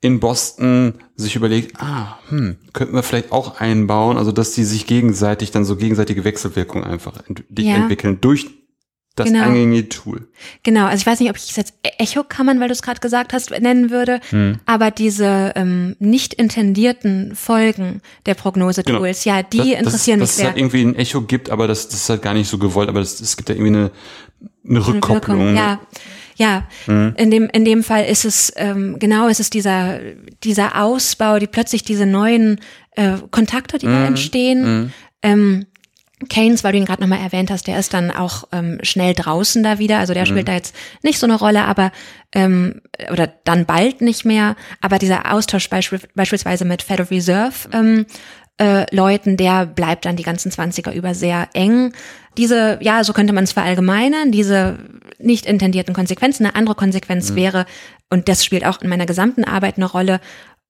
[0.02, 4.86] in Boston sich überlegt, ah, hm, könnten wir vielleicht auch einbauen, also dass die sich
[4.86, 7.76] gegenseitig dann so gegenseitige Wechselwirkungen einfach ent ja.
[7.76, 8.48] entwickeln durch
[9.14, 9.44] das genau.
[9.44, 10.28] eingängige Tool.
[10.64, 13.32] Genau, also ich weiß nicht, ob ich es jetzt Echo-Kammern, weil du es gerade gesagt
[13.32, 14.58] hast, nennen würde, hm.
[14.66, 19.36] aber diese ähm, nicht intendierten Folgen der Prognose-Tools, genau.
[19.36, 20.46] ja, die das, interessieren das, mich sehr.
[20.46, 22.58] Dass es halt irgendwie ein Echo gibt, aber das, das ist halt gar nicht so
[22.58, 23.90] gewollt, aber es gibt ja irgendwie eine,
[24.68, 25.40] eine Rückkopplung.
[25.48, 25.80] Eine ja.
[26.36, 27.14] Ja, mhm.
[27.16, 29.98] in dem in dem Fall ist es ähm, genau, ist es dieser
[30.42, 32.60] dieser Ausbau, die plötzlich diese neuen
[32.96, 33.92] äh, Kontakte, die mhm.
[33.92, 34.62] da entstehen.
[34.64, 34.92] Mhm.
[35.22, 35.66] Ähm,
[36.28, 39.62] Keynes, weil du ihn gerade nochmal erwähnt hast, der ist dann auch ähm, schnell draußen
[39.62, 39.98] da wieder.
[39.98, 40.28] Also der mhm.
[40.28, 41.92] spielt da jetzt nicht so eine Rolle, aber
[42.32, 44.56] ähm, oder dann bald nicht mehr.
[44.80, 48.06] Aber dieser Austausch beisp beispielsweise mit Federal Reserve ähm,
[48.58, 51.92] äh, Leuten, der bleibt dann die ganzen Zwanziger über sehr eng.
[52.36, 54.78] Diese, ja, so könnte man es verallgemeinern, diese
[55.18, 56.46] nicht intendierten Konsequenzen.
[56.46, 57.36] Eine andere Konsequenz mhm.
[57.36, 57.66] wäre,
[58.10, 60.20] und das spielt auch in meiner gesamten Arbeit eine Rolle,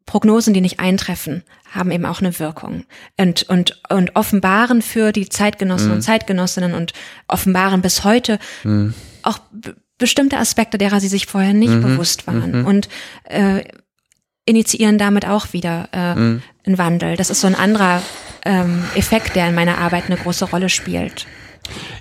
[0.07, 2.85] Prognosen, die nicht eintreffen, haben eben auch eine Wirkung
[3.17, 5.95] und, und, und offenbaren für die Zeitgenossen mhm.
[5.95, 6.93] und Zeitgenossinnen und
[7.29, 8.95] offenbaren bis heute mhm.
[9.23, 9.39] auch
[9.99, 11.83] bestimmte Aspekte, derer sie sich vorher nicht mhm.
[11.83, 12.67] bewusst waren mhm.
[12.67, 12.89] und
[13.25, 13.65] äh,
[14.45, 16.43] initiieren damit auch wieder äh, mhm.
[16.67, 17.17] einen Wandel.
[17.17, 18.03] Das ist so ein anderer
[18.45, 21.27] ähm, Effekt, der in meiner Arbeit eine große Rolle spielt.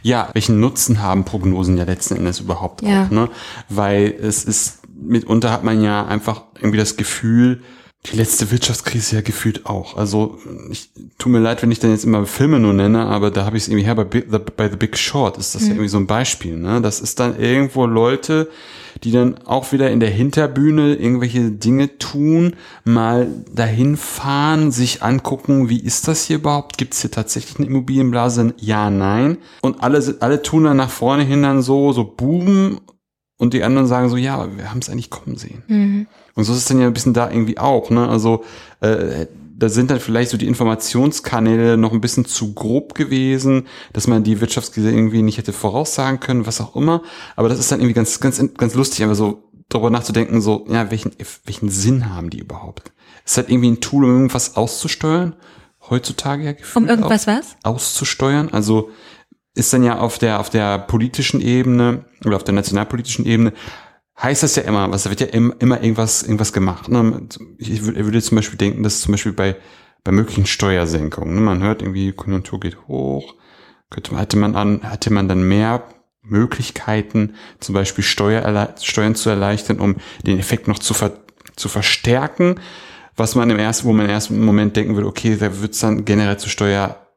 [0.01, 3.05] Ja, welchen Nutzen haben Prognosen ja letzten Endes überhaupt ja.
[3.05, 3.29] auch, ne?
[3.69, 7.61] Weil es ist, mitunter hat man ja einfach irgendwie das Gefühl,
[8.07, 9.95] die letzte Wirtschaftskrise ja gefühlt auch.
[9.95, 10.39] Also
[10.71, 13.57] ich tut mir leid, wenn ich dann jetzt immer Filme nur nenne, aber da habe
[13.57, 15.67] ich es irgendwie her bei, The, bei The Big Short ist das mhm.
[15.67, 16.57] ja irgendwie so ein Beispiel.
[16.57, 16.81] Ne?
[16.81, 18.49] Das ist dann irgendwo Leute,
[19.03, 25.69] die dann auch wieder in der Hinterbühne irgendwelche Dinge tun, mal dahin fahren, sich angucken,
[25.69, 26.79] wie ist das hier überhaupt?
[26.79, 28.55] Gibt es hier tatsächlich eine Immobilienblase?
[28.57, 29.37] Ja, nein.
[29.61, 32.81] Und alle, alle tun dann nach vorne hin dann so, so Buben
[33.37, 35.63] und die anderen sagen so, ja, aber wir haben es eigentlich kommen sehen.
[35.67, 36.07] Mhm.
[36.35, 38.07] Und so ist es dann ja ein bisschen da irgendwie auch, ne?
[38.07, 38.43] Also
[38.79, 39.27] äh,
[39.61, 44.23] da sind dann vielleicht so die Informationskanäle noch ein bisschen zu grob gewesen, dass man
[44.23, 47.03] die Wirtschaftskrise irgendwie nicht hätte voraussagen können, was auch immer.
[47.35, 50.89] Aber das ist dann irgendwie ganz, ganz, ganz lustig, einfach so darüber nachzudenken, so, ja,
[50.89, 51.11] welchen,
[51.45, 52.91] welchen Sinn haben die überhaupt?
[53.23, 55.35] Ist halt irgendwie ein Tool, um irgendwas auszusteuern?
[55.89, 56.75] Heutzutage ja gefühlt.
[56.83, 57.55] Um irgendwas auch, was?
[57.63, 58.49] Auszusteuern.
[58.51, 58.89] Also
[59.53, 63.53] ist dann ja auf der, auf der politischen Ebene oder auf der nationalpolitischen Ebene
[64.21, 66.89] heißt das ja immer, was wird ja immer, immer irgendwas, irgendwas gemacht.
[66.89, 67.27] Ne?
[67.57, 69.55] Ich würde zum Beispiel denken, dass zum Beispiel bei,
[70.03, 71.41] bei möglichen Steuersenkungen, ne?
[71.41, 73.35] man hört irgendwie, Konjunktur geht hoch,
[73.89, 75.83] könnte, hatte man an, hatte man dann mehr
[76.23, 81.13] Möglichkeiten, zum Beispiel Steuer, Steuern zu erleichtern, um den Effekt noch zu, ver,
[81.55, 82.59] zu verstärken,
[83.15, 85.79] was man im ersten, wo man im ersten Moment denken würde, okay, da wird es
[85.79, 87.07] dann generell zu Steuer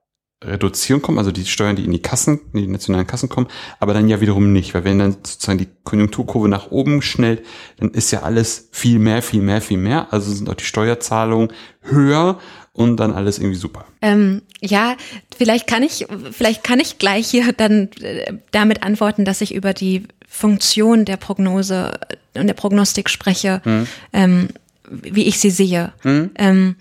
[0.42, 3.46] Reduzierung kommen, also die Steuern, die in die Kassen, in die nationalen Kassen kommen,
[3.80, 7.44] aber dann ja wiederum nicht, weil wenn dann sozusagen die Konjunkturkurve nach oben schnellt,
[7.78, 11.52] dann ist ja alles viel mehr, viel mehr, viel mehr, also sind auch die Steuerzahlungen
[11.80, 12.38] höher
[12.72, 13.86] und dann alles irgendwie super.
[14.02, 14.96] Ähm, ja,
[15.36, 19.72] vielleicht kann ich, vielleicht kann ich gleich hier dann äh, damit antworten, dass ich über
[19.72, 21.98] die Funktion der Prognose
[22.34, 23.86] und der Prognostik spreche, hm.
[24.12, 24.48] ähm,
[24.90, 25.92] wie ich sie sehe.
[26.02, 26.30] Hm.
[26.36, 26.76] Ähm,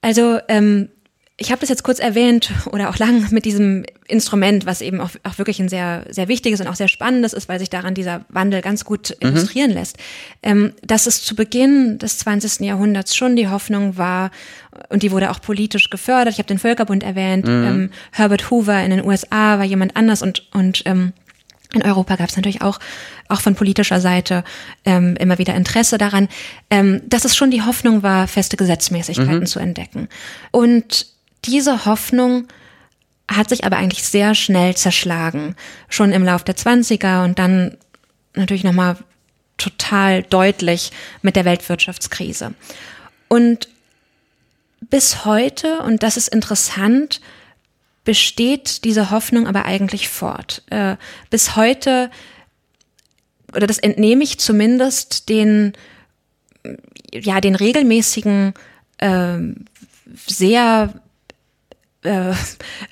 [0.00, 0.88] also ähm,
[1.38, 5.10] ich habe das jetzt kurz erwähnt oder auch lang mit diesem Instrument, was eben auch,
[5.22, 8.24] auch wirklich ein sehr, sehr wichtiges und auch sehr spannendes ist, weil sich daran dieser
[8.28, 9.28] Wandel ganz gut mhm.
[9.28, 9.96] illustrieren lässt.
[10.42, 12.60] Ähm, dass es zu Beginn des 20.
[12.60, 14.30] Jahrhunderts schon die Hoffnung war,
[14.88, 16.34] und die wurde auch politisch gefördert.
[16.34, 17.64] Ich habe den Völkerbund erwähnt, mhm.
[17.64, 21.12] ähm, Herbert Hoover in den USA war jemand anders und, und ähm,
[21.74, 22.78] in Europa gab es natürlich auch,
[23.28, 24.44] auch von politischer Seite
[24.84, 26.28] ähm, immer wieder Interesse daran,
[26.70, 29.46] ähm, dass es schon die Hoffnung war, feste Gesetzmäßigkeiten mhm.
[29.46, 30.08] zu entdecken.
[30.50, 31.11] Und
[31.44, 32.48] diese Hoffnung
[33.30, 35.56] hat sich aber eigentlich sehr schnell zerschlagen.
[35.88, 37.76] Schon im Lauf der 20er und dann
[38.34, 38.96] natürlich nochmal
[39.58, 40.90] total deutlich
[41.22, 42.54] mit der Weltwirtschaftskrise.
[43.28, 43.68] Und
[44.80, 47.20] bis heute, und das ist interessant,
[48.04, 50.62] besteht diese Hoffnung aber eigentlich fort.
[50.70, 50.96] Äh,
[51.30, 52.10] bis heute,
[53.54, 55.72] oder das entnehme ich zumindest den,
[57.12, 58.54] ja, den regelmäßigen,
[58.98, 59.38] äh,
[60.26, 60.92] sehr
[62.02, 62.32] äh,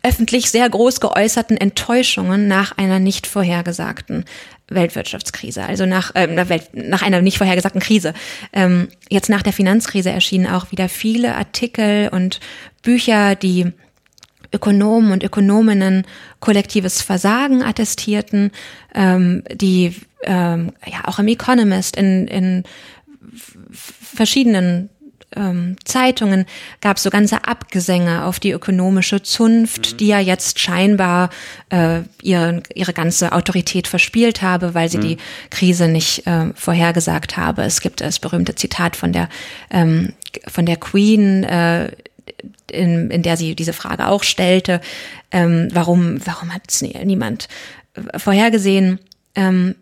[0.02, 4.24] öffentlich sehr groß geäußerten Enttäuschungen nach einer nicht vorhergesagten
[4.68, 6.26] Weltwirtschaftskrise, also nach, äh,
[6.72, 8.14] nach einer nicht vorhergesagten Krise.
[8.52, 12.40] Ähm, jetzt nach der Finanzkrise erschienen auch wieder viele Artikel und
[12.82, 13.72] Bücher, die
[14.52, 16.06] Ökonomen und Ökonominnen
[16.40, 18.50] kollektives Versagen attestierten,
[18.94, 22.64] ähm, die ähm, ja auch im Economist in, in
[23.32, 24.90] verschiedenen
[25.36, 26.46] ähm, Zeitungen
[26.80, 29.96] gab es so ganze Abgesänge auf die ökonomische Zunft, mhm.
[29.98, 31.30] die ja jetzt scheinbar
[31.70, 35.02] äh, ihre, ihre ganze Autorität verspielt habe, weil sie mhm.
[35.02, 35.16] die
[35.50, 37.62] Krise nicht äh, vorhergesagt habe.
[37.62, 39.28] Es gibt das berühmte Zitat von der
[39.70, 40.12] ähm,
[40.46, 41.90] von der Queen, äh,
[42.70, 44.80] in, in der sie diese Frage auch stellte,
[45.30, 47.48] ähm, warum warum hat es niemand
[47.94, 48.98] äh, vorhergesehen?
[49.34, 49.74] Ähm,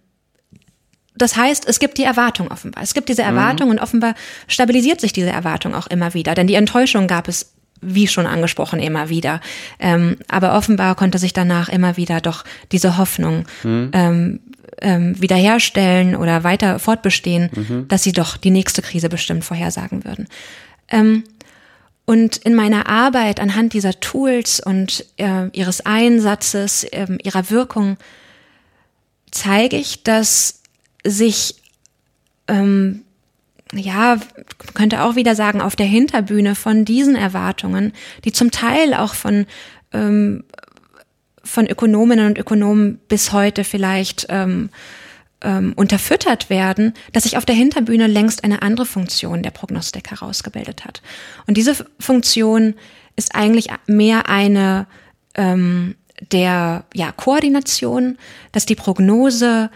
[1.18, 2.83] das heißt, es gibt die Erwartung offenbar.
[2.83, 3.28] Es gibt diese mhm.
[3.28, 3.72] Erwartung mhm.
[3.72, 4.14] und offenbar
[4.46, 6.35] stabilisiert sich diese Erwartung auch immer wieder.
[6.35, 9.40] Denn die Enttäuschung gab es, wie schon angesprochen, immer wieder.
[9.78, 13.90] Ähm, aber offenbar konnte sich danach immer wieder doch diese Hoffnung mhm.
[13.92, 14.40] ähm,
[14.81, 17.88] ähm, wiederherstellen oder weiter fortbestehen, mhm.
[17.88, 20.28] dass sie doch die nächste Krise bestimmt vorhersagen würden.
[20.88, 21.24] Ähm,
[22.04, 27.98] und in meiner Arbeit anhand dieser Tools und äh, ihres Einsatzes, äh, ihrer Wirkung,
[29.31, 30.62] zeige ich, dass
[31.04, 31.56] sich,
[32.46, 33.02] ähm,
[33.72, 34.18] ja,
[34.74, 37.92] könnte auch wieder sagen, auf der Hinterbühne von diesen Erwartungen,
[38.24, 39.46] die zum Teil auch von,
[39.92, 40.44] ähm,
[41.44, 44.70] von Ökonominnen und Ökonomen bis heute vielleicht ähm,
[45.40, 50.84] ähm, unterfüttert werden, dass sich auf der Hinterbühne längst eine andere Funktion der Prognostik herausgebildet
[50.84, 51.02] hat.
[51.46, 52.74] Und diese Funktion
[53.16, 54.87] ist eigentlich mehr eine
[55.34, 55.94] ähm,
[56.32, 58.18] der ja, Koordination,
[58.52, 59.70] dass die Prognose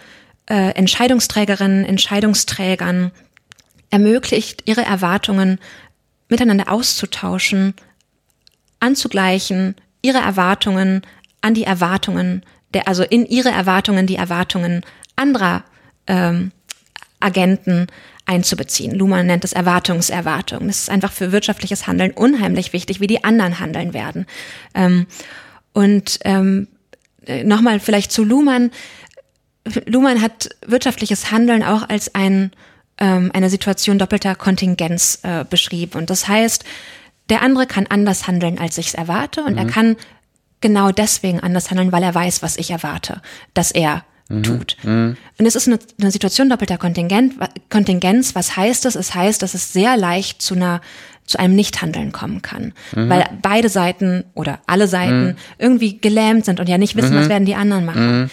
[0.53, 3.11] äh, Entscheidungsträgerinnen, Entscheidungsträgern
[3.89, 5.59] ermöglicht, ihre Erwartungen
[6.29, 7.73] miteinander auszutauschen,
[8.79, 11.03] anzugleichen, ihre Erwartungen
[11.41, 12.43] an die Erwartungen
[12.75, 14.83] der, also in ihre Erwartungen die Erwartungen
[15.17, 15.65] anderer
[16.07, 16.53] ähm,
[17.19, 17.87] Agenten
[18.27, 18.95] einzubeziehen.
[18.95, 20.67] Luhmann nennt es Erwartungserwartung.
[20.67, 24.27] Das ist einfach für wirtschaftliches Handeln unheimlich wichtig, wie die anderen handeln werden.
[24.75, 25.07] Ähm,
[25.73, 26.69] und ähm,
[27.45, 28.71] nochmal vielleicht zu Luhmann.
[29.87, 32.53] Luhmann hat wirtschaftliches Handeln auch als ein,
[32.99, 35.99] ähm, eine Situation doppelter Kontingenz äh, beschrieben.
[35.99, 36.65] Und das heißt,
[37.31, 39.59] der andere kann anders handeln, als ich es erwarte, und mhm.
[39.59, 39.97] er kann
[40.61, 43.23] genau deswegen anders handeln, weil er weiß, was ich erwarte,
[43.55, 44.43] dass er mhm.
[44.43, 44.77] tut.
[44.83, 45.17] Mhm.
[45.39, 47.35] Und es ist eine, eine Situation doppelter Kontingent,
[47.71, 48.35] Kontingenz.
[48.35, 48.95] Was heißt das?
[48.95, 50.81] Es heißt, dass es sehr leicht zu einer
[51.25, 53.09] zu einem Nichthandeln kommen kann, mhm.
[53.09, 55.37] weil beide Seiten oder alle Seiten mhm.
[55.57, 58.31] irgendwie gelähmt sind und ja nicht wissen, was werden die anderen machen.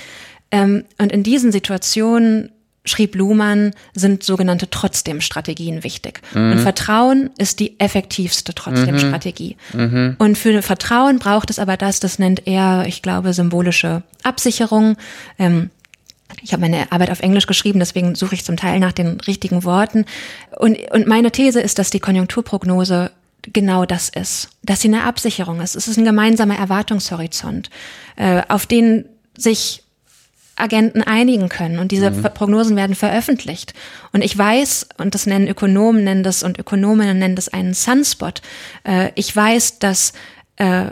[0.52, 0.60] Mhm.
[0.60, 2.52] Ähm, und in diesen Situationen
[2.86, 6.22] schrieb Luhmann, sind sogenannte Trotzdem-Strategien wichtig.
[6.34, 6.54] Mhm.
[6.54, 9.58] Und Vertrauen ist die effektivste Trotzdem-Strategie.
[9.74, 10.16] Mhm.
[10.18, 14.98] Und für Vertrauen braucht es aber das, das nennt er, ich glaube, symbolische Absicherung.
[15.38, 15.70] Ähm,
[16.42, 19.64] ich habe meine Arbeit auf Englisch geschrieben, deswegen suche ich zum Teil nach den richtigen
[19.64, 20.06] Worten.
[20.58, 25.62] Und, und meine These ist, dass die Konjunkturprognose genau das ist, dass sie eine Absicherung
[25.62, 25.76] ist.
[25.76, 27.70] Es ist ein gemeinsamer Erwartungshorizont,
[28.16, 29.06] äh, auf den
[29.38, 29.84] sich
[30.60, 32.24] Agenten einigen können und diese mhm.
[32.24, 33.74] Prognosen werden veröffentlicht.
[34.12, 38.42] Und ich weiß, und das nennen Ökonomen, nennen das und Ökonominnen nennen das einen Sunspot.
[38.84, 40.14] Äh, ich weiß, dass
[40.58, 40.92] äh,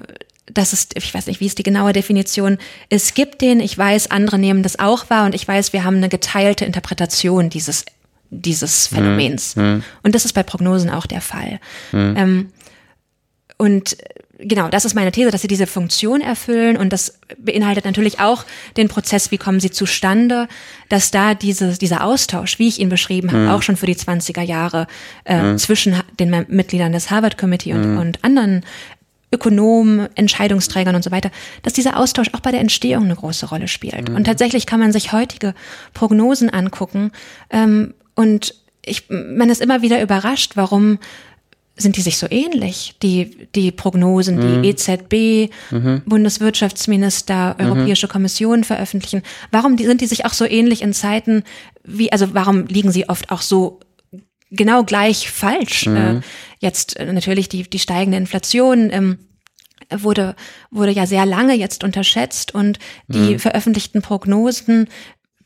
[0.52, 2.58] das ist, ich weiß nicht, wie ist die genaue Definition.
[2.90, 5.98] Es gibt den, ich weiß, andere nehmen das auch wahr und ich weiß, wir haben
[5.98, 7.86] eine geteilte Interpretation dieses,
[8.30, 8.96] dieses mhm.
[8.96, 9.56] Phänomens.
[9.56, 9.84] Mhm.
[10.04, 11.60] Und das ist bei Prognosen auch der Fall.
[11.92, 12.16] Mhm.
[12.18, 12.52] Ähm,
[13.58, 13.98] und
[14.40, 18.46] genau, das ist meine These, dass sie diese Funktion erfüllen und das beinhaltet natürlich auch
[18.78, 20.48] den Prozess, wie kommen sie zustande,
[20.90, 23.50] dass da diese, dieser Austausch, wie ich ihn beschrieben habe, mhm.
[23.50, 24.88] auch schon für die 20er Jahre
[25.26, 25.58] äh, mhm.
[25.58, 27.98] zwischen den Mitgliedern des Harvard Committee und, mhm.
[27.98, 28.64] und anderen
[29.32, 31.32] Ökonomen, Entscheidungsträgern und so weiter,
[31.64, 34.10] dass dieser Austausch auch bei der Entstehung eine große Rolle spielt.
[34.10, 34.16] Mhm.
[34.16, 35.54] Und tatsächlich kann man sich heutige
[35.94, 37.12] Prognosen angucken
[37.50, 38.56] ähm, und
[38.88, 41.00] ich, man ist immer wieder überrascht, warum
[41.78, 44.64] sind die sich so ähnlich, die, die Prognosen, die mhm.
[44.64, 46.02] EZB, mhm.
[46.06, 47.56] Bundeswirtschaftsminister.
[47.60, 48.12] Europäische mhm.
[48.12, 49.22] Kommission veröffentlichen.
[49.52, 51.44] Warum sind die sich auch so ähnlich in Zeiten
[51.84, 53.80] wie, also warum liegen sie oft auch so
[54.52, 55.86] genau gleich falsch.
[55.88, 55.96] Mhm.
[55.96, 56.22] Äh,
[56.60, 59.20] jetzt äh, natürlich die, die steigende Inflation ähm,
[59.90, 60.36] wurde,
[60.70, 63.40] wurde ja sehr lange jetzt unterschätzt und die mhm.
[63.40, 64.88] veröffentlichten Prognosen,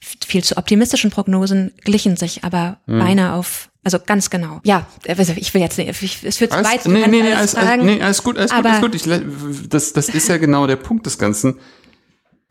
[0.02, 3.00] viel zu optimistischen Prognosen, glichen sich aber mhm.
[3.00, 4.60] beinahe auf also ganz genau.
[4.64, 5.90] Ja, also ich will jetzt nicht,
[6.24, 6.86] es führt zu weit.
[6.86, 8.96] Nee, nee, nee, alles, alles, nee, alles gut, alles gut, alles gut.
[8.96, 11.60] Ich, das, das ist ja genau der Punkt des Ganzen,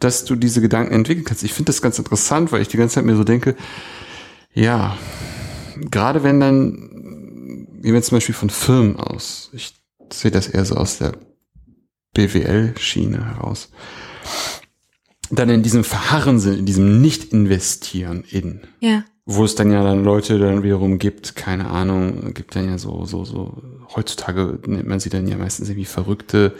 [0.00, 1.44] dass du diese Gedanken entwickeln kannst.
[1.44, 3.54] Ich finde das ganz interessant, weil ich die ganze Zeit mir so denke,
[4.52, 4.98] ja,
[5.76, 9.74] gerade wenn dann, wie wir zum Beispiel von Firmen aus, ich
[10.12, 11.12] sehe das eher so aus der
[12.14, 13.70] BWL-Schiene heraus,
[15.30, 18.60] dann in diesem Verharren sind, in diesem Nicht-Investieren in.
[18.80, 19.04] Ja.
[19.26, 23.04] Wo es dann ja dann Leute dann wiederum gibt, keine Ahnung, gibt dann ja so,
[23.04, 23.62] so, so,
[23.94, 26.54] heutzutage nennt man sie dann ja meistens irgendwie Verrückte,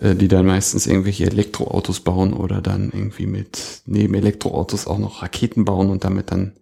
[0.00, 5.22] äh, die dann meistens irgendwelche Elektroautos bauen oder dann irgendwie mit neben Elektroautos auch noch
[5.22, 6.52] Raketen bauen und damit dann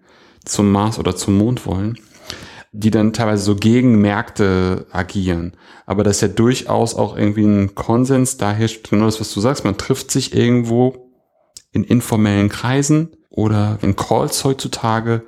[0.45, 1.99] zum Mars oder zum Mond wollen,
[2.71, 5.55] die dann teilweise so gegen Märkte agieren.
[5.87, 9.41] Aber das ist ja durchaus auch irgendwie ein Konsens, da herrscht genau das, was du
[9.41, 11.04] sagst, man trifft sich irgendwo
[11.75, 15.25] in informellen Kreisen oder in Calls heutzutage,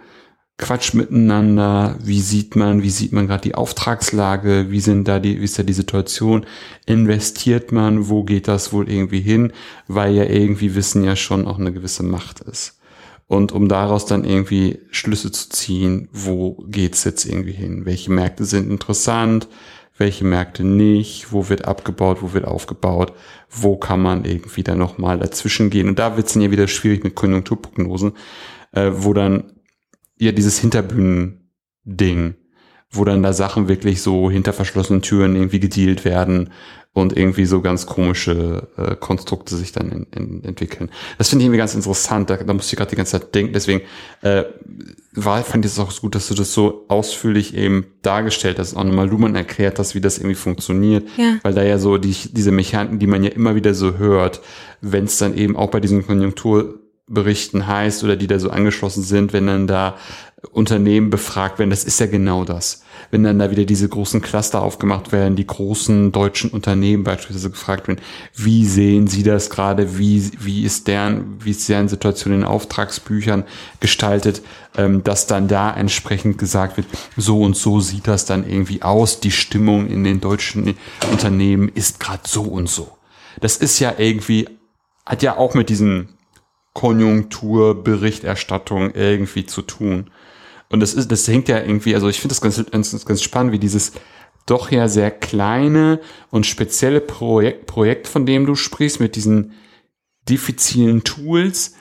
[0.59, 5.41] quatscht miteinander, wie sieht man, wie sieht man gerade die Auftragslage, wie sind da die,
[5.41, 6.47] wie ist da die Situation,
[6.87, 9.53] investiert man, wo geht das wohl irgendwie hin,
[9.87, 12.79] weil ja irgendwie Wissen ja schon auch eine gewisse Macht ist.
[13.27, 17.85] Und um daraus dann irgendwie Schlüsse zu ziehen, wo geht's jetzt irgendwie hin?
[17.85, 19.49] Welche Märkte sind interessant?
[19.99, 21.33] Welche Märkte nicht?
[21.33, 22.19] Wo wird abgebaut?
[22.21, 23.13] Wo wird aufgebaut?
[23.49, 25.89] Wo kann man irgendwie dann nochmal dazwischen gehen?
[25.89, 28.13] Und da wird's dann ja wieder schwierig mit Konjunkturprognosen,
[28.73, 29.53] äh, wo dann
[30.19, 32.35] ja dieses Hinterbühnen-Ding,
[32.91, 36.51] wo dann da Sachen wirklich so hinter verschlossenen Türen irgendwie gedealt werden,
[36.97, 40.91] und irgendwie so ganz komische äh, Konstrukte sich dann in, in, entwickeln.
[41.19, 42.31] Das finde ich irgendwie ganz interessant.
[42.31, 43.53] Da, da musste ich gerade die ganze Zeit denken.
[43.53, 43.83] Deswegen
[44.23, 44.45] äh,
[45.13, 48.75] war, fand ich es auch gut, dass du das so ausführlich eben dargestellt hast.
[48.75, 51.07] Auch nochmal Luhmann erklärt hast, wie das irgendwie funktioniert.
[51.19, 51.35] Ja.
[51.43, 54.41] Weil da ja so die, diese Mechaniken, die man ja immer wieder so hört,
[54.81, 59.03] wenn es dann eben auch bei diesen Konjunktur Berichten heißt oder die da so angeschlossen
[59.03, 59.97] sind, wenn dann da
[60.51, 62.83] Unternehmen befragt werden, das ist ja genau das.
[63.11, 67.89] Wenn dann da wieder diese großen Cluster aufgemacht werden, die großen deutschen Unternehmen beispielsweise gefragt
[67.89, 68.01] werden,
[68.35, 73.45] wie sehen sie das gerade, wie, wie ist deren, wie ist deren Situation in Auftragsbüchern
[73.81, 74.43] gestaltet,
[74.77, 76.87] ähm, dass dann da entsprechend gesagt wird,
[77.17, 80.75] so und so sieht das dann irgendwie aus, die Stimmung in den deutschen
[81.11, 82.91] Unternehmen ist gerade so und so.
[83.41, 84.49] Das ist ja irgendwie,
[85.05, 86.17] hat ja auch mit diesen
[86.77, 90.11] Konjunkturberichterstattung irgendwie zu tun.
[90.69, 93.53] Und das ist, das hängt ja irgendwie, also ich finde das ganz, ganz, ganz spannend,
[93.53, 93.93] wie dieses
[94.47, 96.01] doch ja sehr kleine
[96.31, 99.53] und spezielle Projekt, Projekt, von dem du sprichst, mit diesen
[100.29, 101.75] diffizilen Tools,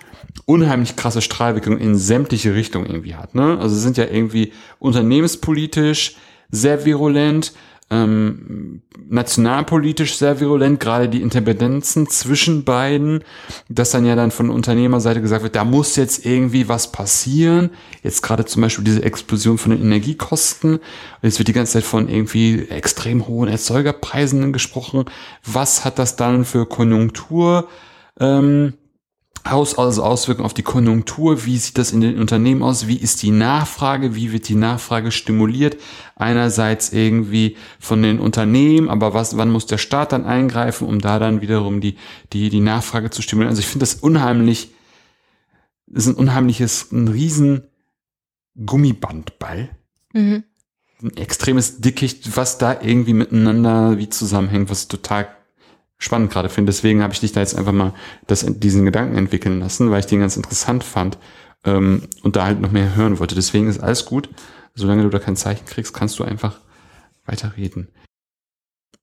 [0.45, 3.35] unheimlich krasse Strahlwirkung in sämtliche Richtungen irgendwie hat.
[3.35, 3.57] Ne?
[3.59, 6.15] Also sind ja irgendwie unternehmenspolitisch
[6.49, 7.53] sehr virulent,
[7.91, 13.23] ähm, nationalpolitisch sehr virulent, gerade die Interdependenzen zwischen beiden,
[13.69, 17.69] dass dann ja dann von Unternehmerseite gesagt wird, da muss jetzt irgendwie was passieren.
[18.01, 20.79] Jetzt gerade zum Beispiel diese Explosion von den Energiekosten.
[21.21, 25.05] Jetzt wird die ganze Zeit von irgendwie extrem hohen Erzeugerpreisen gesprochen.
[25.45, 27.67] Was hat das dann für Konjunktur?
[28.19, 28.73] Ähm,
[29.45, 33.21] aus, also Auswirkungen auf die Konjunktur, wie sieht das in den Unternehmen aus, wie ist
[33.21, 35.77] die Nachfrage, wie wird die Nachfrage stimuliert,
[36.15, 41.19] einerseits irgendwie von den Unternehmen, aber was, wann muss der Staat dann eingreifen, um da
[41.19, 41.95] dann wiederum die,
[42.33, 43.51] die, die Nachfrage zu stimulieren.
[43.51, 44.71] Also ich finde das unheimlich,
[45.85, 47.67] das ist ein unheimliches, ein riesen
[48.65, 49.69] Gummibandball.
[50.13, 50.43] Mhm.
[51.03, 55.27] Ein extremes Dickicht, was da irgendwie miteinander wie zusammenhängt, was total
[55.97, 56.71] spannend gerade finde.
[56.71, 57.93] Deswegen habe ich dich da jetzt einfach mal
[58.27, 61.17] das, diesen Gedanken entwickeln lassen, weil ich den ganz interessant fand
[61.63, 63.35] ähm, und da halt noch mehr hören wollte.
[63.35, 64.29] Deswegen ist alles gut.
[64.73, 66.59] Solange du da kein Zeichen kriegst, kannst du einfach
[67.25, 67.87] weiterreden.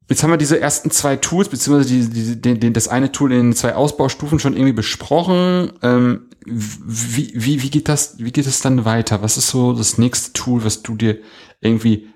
[0.08, 3.32] Jetzt haben wir diese ersten zwei Tools, beziehungsweise die, die, die, die, das eine Tool
[3.32, 5.72] in zwei Ausbaustufen schon irgendwie besprochen.
[5.82, 9.22] Ähm, wie, wie, wie, geht das, wie geht es dann weiter?
[9.22, 11.18] Was ist so das nächste Tool, was du dir
[11.60, 12.08] irgendwie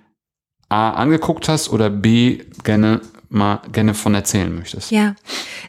[0.68, 4.90] A angeguckt hast oder B gerne mal gerne von erzählen möchtest.
[4.90, 5.14] Ja,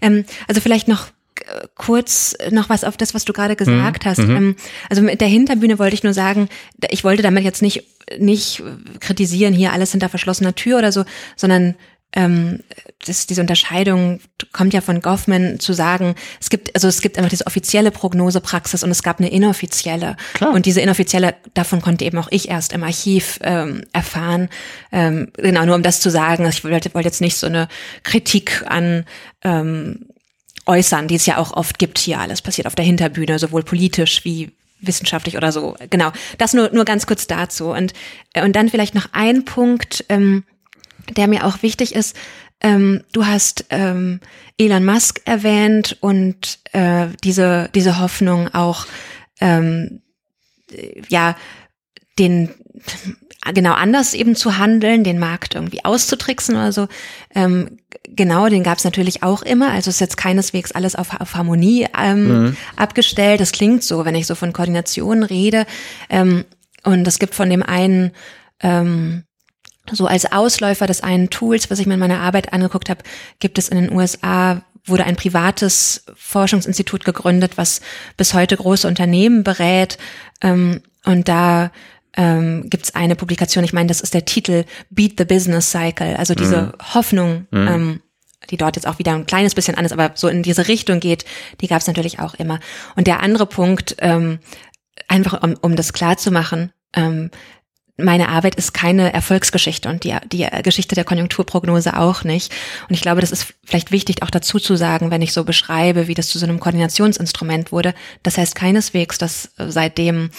[0.01, 1.07] ähm, also vielleicht noch
[1.41, 4.09] äh, kurz noch was auf das, was du gerade gesagt mhm.
[4.09, 4.19] hast.
[4.19, 4.35] Mhm.
[4.35, 4.55] Ähm,
[4.89, 6.49] also mit der Hinterbühne wollte ich nur sagen,
[6.89, 7.83] ich wollte damit jetzt nicht
[8.17, 8.63] nicht
[9.01, 11.03] kritisieren hier alles hinter verschlossener Tür oder so,
[11.35, 11.75] sondern
[12.13, 12.63] ähm,
[13.05, 14.19] das, diese Unterscheidung
[14.53, 18.83] kommt ja von Goffman zu sagen, es gibt, also es gibt einfach diese offizielle Prognosepraxis
[18.83, 20.15] und es gab eine inoffizielle.
[20.33, 20.53] Klar.
[20.53, 24.49] Und diese inoffizielle, davon konnte eben auch ich erst im Archiv ähm, erfahren.
[24.91, 27.67] Ähm, genau, nur um das zu sagen, ich wollte, wollte jetzt nicht so eine
[28.03, 29.05] Kritik an
[29.43, 30.07] ähm,
[30.65, 32.19] äußern, die es ja auch oft gibt hier.
[32.19, 35.75] Alles passiert auf der Hinterbühne, sowohl politisch wie wissenschaftlich oder so.
[35.89, 36.11] Genau.
[36.37, 37.71] Das nur, nur ganz kurz dazu.
[37.71, 37.93] Und,
[38.33, 40.43] äh, und dann vielleicht noch ein Punkt, ähm,
[41.09, 42.15] der mir auch wichtig ist.
[42.61, 44.19] Ähm, du hast ähm,
[44.57, 48.85] Elon Musk erwähnt und äh, diese, diese Hoffnung auch,
[49.39, 50.01] ähm,
[51.09, 51.35] ja,
[52.17, 52.49] den
[53.53, 56.87] genau anders eben zu handeln, den Markt irgendwie auszutricksen oder so.
[57.33, 59.71] Ähm, genau, den gab es natürlich auch immer.
[59.71, 62.57] Also ist jetzt keineswegs alles auf, auf Harmonie ähm, mhm.
[62.75, 63.39] abgestellt.
[63.39, 65.65] Das klingt so, wenn ich so von Koordination rede.
[66.09, 66.45] Ähm,
[66.83, 68.11] und es gibt von dem einen
[68.61, 69.23] ähm,
[69.91, 73.03] so als Ausläufer des einen Tools, was ich mir in meiner Arbeit angeguckt habe,
[73.39, 77.81] gibt es in den USA wurde ein privates Forschungsinstitut gegründet, was
[78.15, 79.97] bis heute große Unternehmen berät.
[80.41, 81.71] Ähm, und da
[82.15, 86.15] ähm, gibt es eine Publikation, ich meine, das ist der Titel Beat the Business Cycle,
[86.15, 86.93] also diese mhm.
[86.93, 87.67] Hoffnung, mhm.
[87.67, 88.01] Ähm,
[88.49, 91.25] die dort jetzt auch wieder ein kleines bisschen anders, aber so in diese Richtung geht,
[91.59, 92.59] die gab es natürlich auch immer.
[92.95, 94.39] Und der andere Punkt, ähm,
[95.07, 97.29] einfach um, um das klar zu machen, ähm,
[97.97, 102.53] meine Arbeit ist keine Erfolgsgeschichte und die, die Geschichte der Konjunkturprognose auch nicht.
[102.87, 106.07] Und ich glaube, das ist vielleicht wichtig auch dazu zu sagen, wenn ich so beschreibe,
[106.07, 107.95] wie das zu so einem Koordinationsinstrument wurde.
[108.21, 110.29] Das heißt keineswegs, dass seitdem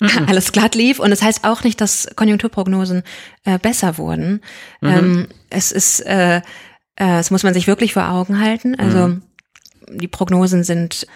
[0.00, 0.26] mhm.
[0.26, 0.98] alles glatt lief.
[0.98, 3.04] Und es das heißt auch nicht, dass Konjunkturprognosen
[3.44, 4.40] äh, besser wurden.
[4.80, 4.88] Mhm.
[4.88, 6.42] Ähm, es ist, äh, äh,
[6.96, 8.74] das muss man sich wirklich vor Augen halten.
[8.74, 9.22] Also mhm.
[9.88, 11.06] die Prognosen sind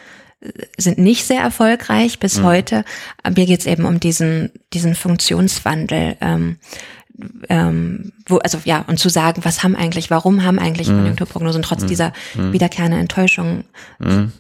[0.76, 2.44] sind nicht sehr erfolgreich bis mhm.
[2.44, 2.84] heute.
[3.24, 6.16] Mir geht es eben um diesen, diesen Funktionswandel.
[6.20, 6.58] Ähm,
[7.48, 10.98] ähm, wo, also ja, und zu sagen, was haben eigentlich, warum haben eigentlich mhm.
[10.98, 11.86] Konjunkturprognosen trotz mhm.
[11.88, 12.52] dieser mhm.
[12.52, 13.64] wiederkehrenden Enttäuschung
[13.98, 14.32] mhm.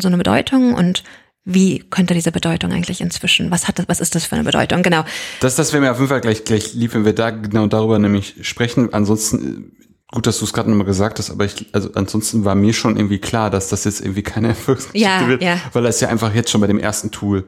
[0.00, 1.02] so eine Bedeutung und
[1.44, 4.82] wie könnte diese Bedeutung eigentlich inzwischen, was hat das, was ist das für eine Bedeutung?
[4.82, 5.04] Genau.
[5.40, 7.98] Das, das wäre mir auf jeden Fall gleich, gleich lieb, wenn wir da genau darüber
[7.98, 8.92] nämlich sprechen.
[8.92, 9.72] Ansonsten
[10.12, 12.96] Gut, dass du es gerade nochmal gesagt hast, aber ich, also ansonsten war mir schon
[12.96, 15.60] irgendwie klar, dass das jetzt irgendwie keine Erfolgsgeschichte ja, wird, ja.
[15.72, 17.46] weil das ja einfach jetzt schon bei dem ersten Tool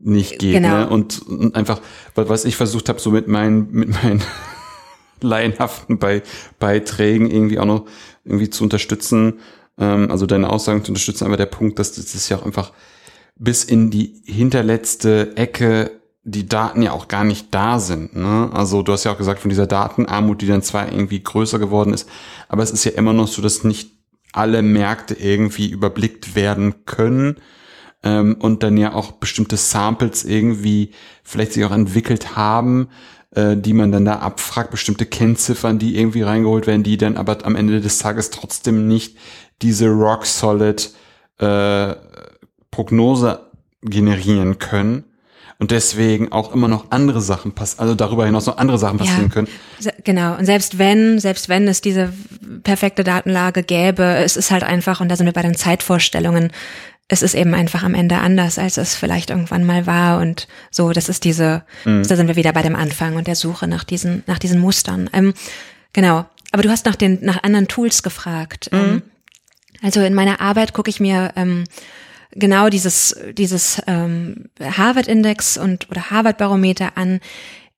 [0.00, 0.54] nicht geht.
[0.54, 0.76] Genau.
[0.76, 0.88] Ne?
[0.88, 1.80] Und, und einfach,
[2.14, 4.22] was ich versucht habe, so mit meinen, mit meinen
[5.22, 6.22] laienhaften bei,
[6.58, 7.86] Beiträgen irgendwie auch noch
[8.24, 9.40] irgendwie zu unterstützen,
[9.78, 12.72] ähm, also deine Aussagen zu unterstützen, aber der Punkt, dass das ist ja auch einfach
[13.36, 15.90] bis in die hinterletzte Ecke
[16.24, 18.16] die Daten ja auch gar nicht da sind.
[18.16, 18.50] Ne?
[18.52, 21.92] Also du hast ja auch gesagt, von dieser Datenarmut, die dann zwar irgendwie größer geworden
[21.92, 22.08] ist,
[22.48, 23.92] aber es ist ja immer noch so, dass nicht
[24.32, 27.36] alle Märkte irgendwie überblickt werden können
[28.02, 32.88] ähm, und dann ja auch bestimmte Samples irgendwie vielleicht sich auch entwickelt haben,
[33.32, 37.44] äh, die man dann da abfragt, bestimmte Kennziffern, die irgendwie reingeholt werden, die dann aber
[37.44, 39.18] am Ende des Tages trotzdem nicht
[39.60, 40.90] diese rock solid
[41.38, 41.94] äh,
[42.70, 43.50] Prognose
[43.82, 45.04] generieren können
[45.58, 49.24] und deswegen auch immer noch andere Sachen passen, also darüber hinaus noch andere Sachen passieren
[49.24, 49.48] ja, können.
[50.04, 50.36] Genau.
[50.36, 52.12] Und selbst wenn, selbst wenn es diese
[52.62, 56.50] perfekte Datenlage gäbe, es ist halt einfach, und da sind wir bei den Zeitvorstellungen,
[57.08, 60.20] es ist eben einfach am Ende anders, als es vielleicht irgendwann mal war.
[60.20, 62.02] Und so, das ist diese, mhm.
[62.02, 65.10] da sind wir wieder bei dem Anfang und der Suche nach diesen, nach diesen Mustern.
[65.12, 65.34] Ähm,
[65.92, 66.24] genau.
[66.52, 68.70] Aber du hast nach den, nach anderen Tools gefragt.
[68.72, 68.78] Mhm.
[68.78, 69.02] Ähm,
[69.82, 71.64] also in meiner Arbeit gucke ich mir ähm,
[72.34, 77.20] genau dieses, dieses ähm, Harvard-Index und oder Harvard-Barometer an.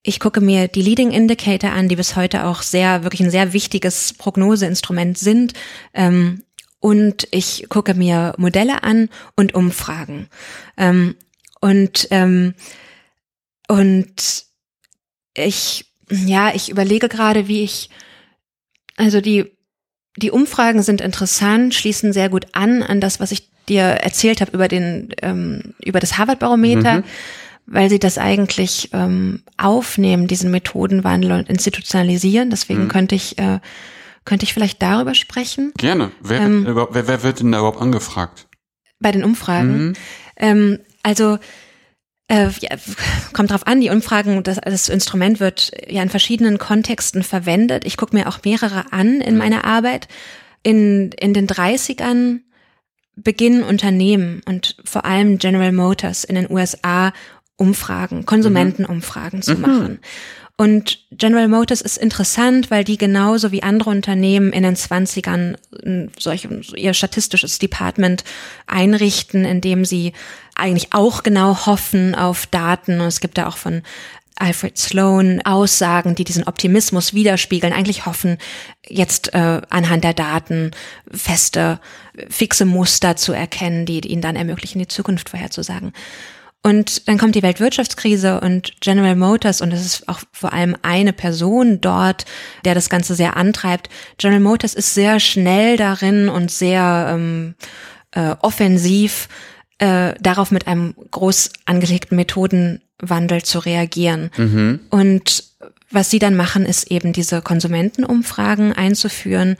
[0.02, 3.52] Ich gucke mir die Leading Indicator an, die bis heute auch sehr, wirklich ein sehr
[3.52, 5.52] wichtiges Prognoseinstrument sind.
[5.94, 6.42] Ähm,
[6.80, 10.28] und ich gucke mir Modelle an und Umfragen.
[10.76, 11.16] Ähm,
[11.60, 12.54] und, ähm,
[13.66, 14.44] und
[15.34, 17.90] ich, ja, ich überlege gerade, wie ich,
[18.96, 19.56] also die,
[20.16, 24.52] die Umfragen sind interessant, schließen sehr gut an an das, was ich dir erzählt habe
[24.52, 26.98] über den, ähm, über das Harvard-Barometer.
[26.98, 27.04] Mhm
[27.68, 32.48] weil sie das eigentlich ähm, aufnehmen, diesen Methodenwandel und institutionalisieren.
[32.48, 32.88] Deswegen mhm.
[32.88, 33.58] könnte ich äh,
[34.26, 35.72] könnte ich vielleicht darüber sprechen?
[35.78, 36.10] Gerne.
[36.20, 38.48] Wer, ähm, wer, wer wird denn da überhaupt angefragt?
[38.98, 39.88] Bei den Umfragen.
[39.88, 39.92] Mhm.
[40.36, 41.38] Ähm, also
[42.28, 42.76] äh, ja,
[43.32, 47.86] kommt drauf an, die Umfragen, das, das Instrument wird ja in verschiedenen Kontexten verwendet.
[47.86, 50.08] Ich gucke mir auch mehrere an in meiner Arbeit.
[50.64, 52.40] In, in den 30ern
[53.16, 57.12] beginnen Unternehmen und vor allem General Motors in den USA
[57.56, 59.42] Umfragen, Konsumentenumfragen mhm.
[59.42, 59.98] zu machen.
[60.58, 65.56] Und General Motors ist interessant, weil die genauso wie andere Unternehmen in den 20ern
[66.18, 68.24] solch, ihr statistisches Department
[68.66, 70.14] einrichten, indem sie
[70.54, 73.00] eigentlich auch genau hoffen auf Daten.
[73.00, 73.82] Und es gibt da auch von
[74.36, 78.38] Alfred Sloan Aussagen, die diesen Optimismus widerspiegeln, eigentlich hoffen,
[78.86, 80.70] jetzt äh, anhand der Daten
[81.10, 81.80] feste,
[82.28, 85.92] fixe Muster zu erkennen, die ihnen dann ermöglichen, die Zukunft vorherzusagen.
[86.66, 91.12] Und dann kommt die Weltwirtschaftskrise und General Motors, und es ist auch vor allem eine
[91.12, 92.24] Person dort,
[92.64, 93.88] der das Ganze sehr antreibt.
[94.18, 97.54] General Motors ist sehr schnell darin und sehr ähm,
[98.10, 99.28] äh, offensiv,
[99.78, 104.30] äh, darauf mit einem groß angelegten Methodenwandel zu reagieren.
[104.36, 104.80] Mhm.
[104.90, 105.44] Und
[105.90, 109.56] was sie dann machen, ist eben diese Konsumentenumfragen einzuführen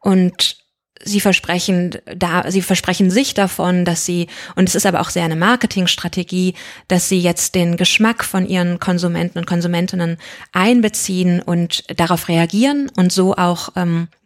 [0.00, 0.56] und
[1.04, 5.24] sie versprechen da, sie versprechen sich davon, dass sie, und es ist aber auch sehr
[5.24, 6.54] eine Marketingstrategie,
[6.88, 10.18] dass sie jetzt den Geschmack von ihren Konsumenten und Konsumentinnen
[10.52, 14.17] einbeziehen und darauf reagieren und so auch ähm, äh,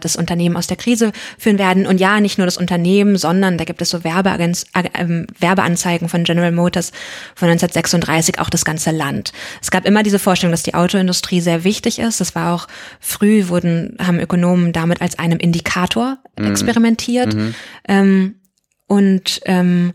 [0.00, 1.86] das Unternehmen aus der Krise führen werden.
[1.86, 6.08] Und ja, nicht nur das Unternehmen, sondern da gibt es so Werbeagenz, äh, äh, Werbeanzeigen
[6.08, 6.90] von General Motors
[7.36, 9.32] von 1936, auch das ganze Land.
[9.62, 12.20] Es gab immer diese Vorstellung, dass die Autoindustrie sehr wichtig ist.
[12.20, 12.66] Das war auch
[12.98, 16.46] früh, wurden, haben Ökonomen damit als einem Indikator mhm.
[16.46, 17.34] experimentiert.
[17.34, 17.54] Mhm.
[17.86, 18.34] Ähm,
[18.88, 19.92] und ähm,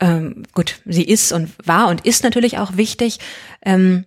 [0.00, 3.20] ähm, gut, sie ist und war und ist natürlich auch wichtig.
[3.64, 4.04] Ähm,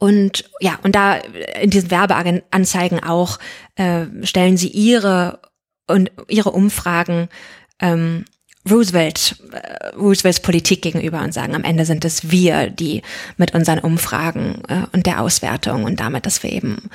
[0.00, 1.16] und ja, und da
[1.60, 3.38] in diesen Werbeanzeigen auch
[3.76, 5.40] äh, stellen sie ihre
[5.86, 7.28] und ihre Umfragen
[7.80, 8.24] ähm,
[8.68, 13.02] Roosevelt, äh, Roosevelts Politik gegenüber und sagen, am Ende sind es wir, die
[13.36, 16.88] mit unseren Umfragen äh, und der Auswertung und damit, dass wir eben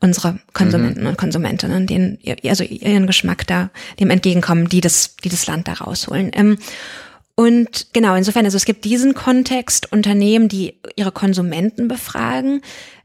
[0.00, 1.06] unsere Konsumenten mhm.
[1.08, 5.74] und Konsumentinnen, denen, also ihren Geschmack da, dem entgegenkommen, die das, die das Land da
[5.74, 6.30] rausholen.
[6.34, 6.58] Ähm,
[7.40, 12.60] und genau, insofern, also es gibt diesen Kontext, Unternehmen, die ihre Konsumenten befragen.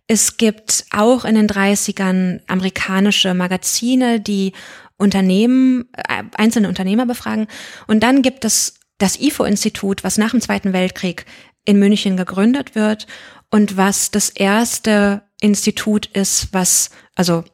[0.07, 4.51] Es gibt auch in den 30ern amerikanische Magazine, die
[4.97, 7.47] Unternehmen, äh, einzelne Unternehmer befragen.
[7.88, 11.25] Und dann gibt es das IFO-Institut, was nach dem Zweiten Weltkrieg
[11.63, 13.07] in München gegründet wird
[13.51, 17.45] und was das erste Institut ist, was, also,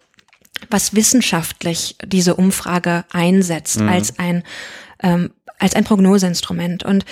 [0.72, 3.88] was wissenschaftlich diese Umfrage einsetzt mhm.
[3.88, 4.44] als ein
[5.04, 5.30] ähm,
[5.62, 6.84] als ein Prognoseinstrument.
[6.84, 7.06] Und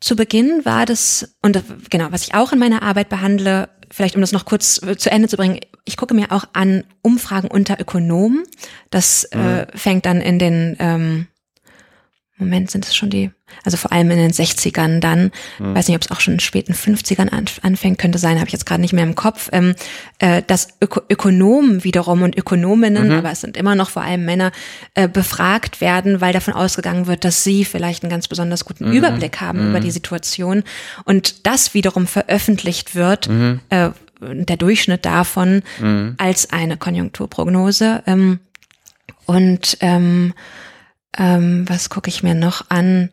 [0.00, 4.20] zu Beginn war das, und genau, was ich auch in meiner Arbeit behandle, vielleicht um
[4.20, 8.44] das noch kurz zu Ende zu bringen, ich gucke mir auch an Umfragen unter Ökonomen.
[8.90, 9.44] Das äh, mhm.
[9.44, 11.26] äh, fängt dann in den, ähm,
[12.44, 13.30] Moment sind es schon die,
[13.64, 15.74] also vor allem in den 60ern dann, mhm.
[15.74, 17.28] weiß nicht, ob es auch schon in den späten 50ern
[17.62, 19.74] anfängt, könnte sein, habe ich jetzt gerade nicht mehr im Kopf, ähm,
[20.18, 23.14] äh, dass Öko Ökonomen wiederum und Ökonominnen, mhm.
[23.14, 24.52] aber es sind immer noch vor allem Männer,
[24.94, 28.96] äh, befragt werden, weil davon ausgegangen wird, dass sie vielleicht einen ganz besonders guten mhm.
[28.96, 29.84] Überblick haben über mhm.
[29.84, 30.64] die Situation
[31.04, 33.60] und das wiederum veröffentlicht wird, mhm.
[33.70, 33.90] äh,
[34.20, 36.14] der Durchschnitt davon mhm.
[36.18, 38.02] als eine Konjunkturprognose.
[38.06, 38.40] Ähm,
[39.26, 40.34] und ähm,
[41.16, 43.10] ähm, was gucke ich mir noch an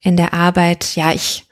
[0.00, 0.96] in der Arbeit?
[0.96, 1.46] Ja, ich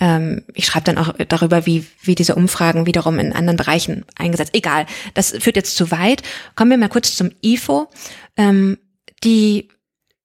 [0.00, 4.54] ähm, ich schreibe dann auch darüber, wie, wie diese Umfragen wiederum in anderen Bereichen eingesetzt.
[4.54, 6.22] Egal, das führt jetzt zu weit.
[6.56, 7.88] Kommen wir mal kurz zum IFO.
[8.36, 8.78] Ähm,
[9.22, 9.68] die,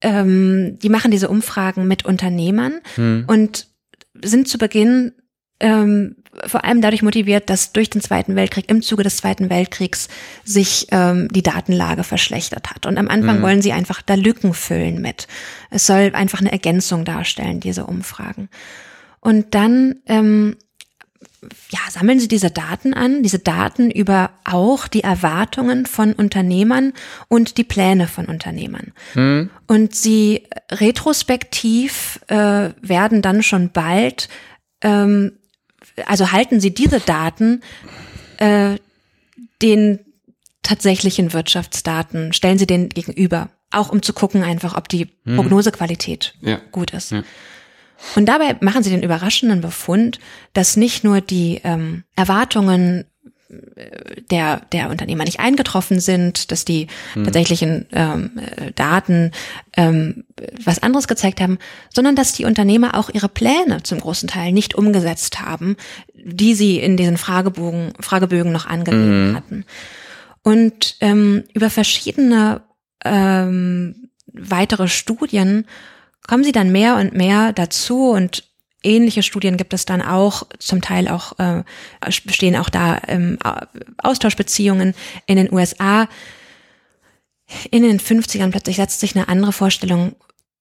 [0.01, 3.25] ähm, die machen diese Umfragen mit Unternehmern hm.
[3.27, 3.67] und
[4.21, 5.13] sind zu Beginn
[5.59, 6.15] ähm,
[6.45, 10.07] vor allem dadurch motiviert, dass durch den Zweiten Weltkrieg, im Zuge des Zweiten Weltkriegs,
[10.43, 12.85] sich ähm, die Datenlage verschlechtert hat.
[12.85, 13.41] Und am Anfang mhm.
[13.43, 15.27] wollen sie einfach da Lücken füllen mit.
[15.69, 18.49] Es soll einfach eine Ergänzung darstellen, diese Umfragen.
[19.19, 20.55] Und dann ähm,
[21.69, 26.93] ja, sammeln Sie diese Daten an, diese Daten über auch die Erwartungen von Unternehmern
[27.27, 28.91] und die Pläne von Unternehmern.
[29.15, 29.49] Mhm.
[29.67, 34.27] Und Sie retrospektiv äh, werden dann schon bald
[34.81, 35.38] ähm,
[36.05, 37.61] also halten Sie diese Daten
[38.37, 38.77] äh,
[39.61, 39.99] den
[40.63, 45.35] tatsächlichen Wirtschaftsdaten, stellen Sie den gegenüber, auch um zu gucken einfach, ob die hm.
[45.35, 46.47] Prognosequalität hm.
[46.47, 46.61] ja.
[46.71, 47.11] gut ist.
[47.11, 47.23] Ja.
[48.15, 50.19] Und dabei machen Sie den überraschenden Befund,
[50.53, 53.05] dass nicht nur die ähm, Erwartungen
[54.29, 57.23] der, der Unternehmer nicht eingetroffen sind, dass die hm.
[57.23, 58.31] tatsächlichen ähm,
[58.75, 59.31] Daten
[59.75, 60.25] ähm,
[60.63, 61.57] was anderes gezeigt haben,
[61.93, 65.77] sondern dass die Unternehmer auch ihre Pläne zum großen Teil nicht umgesetzt haben,
[66.13, 69.35] die sie in diesen Fragebogen, Fragebögen noch angegeben mhm.
[69.35, 69.65] hatten.
[70.43, 72.61] Und ähm, über verschiedene
[73.03, 75.65] ähm, weitere Studien
[76.27, 78.43] kommen sie dann mehr und mehr dazu und
[78.83, 81.63] ähnliche Studien gibt es dann auch, zum Teil auch äh,
[82.25, 83.37] bestehen auch da ähm,
[83.97, 84.93] Austauschbeziehungen
[85.25, 86.07] in den USA.
[87.71, 90.15] In den 50ern plötzlich setzt sich eine andere Vorstellung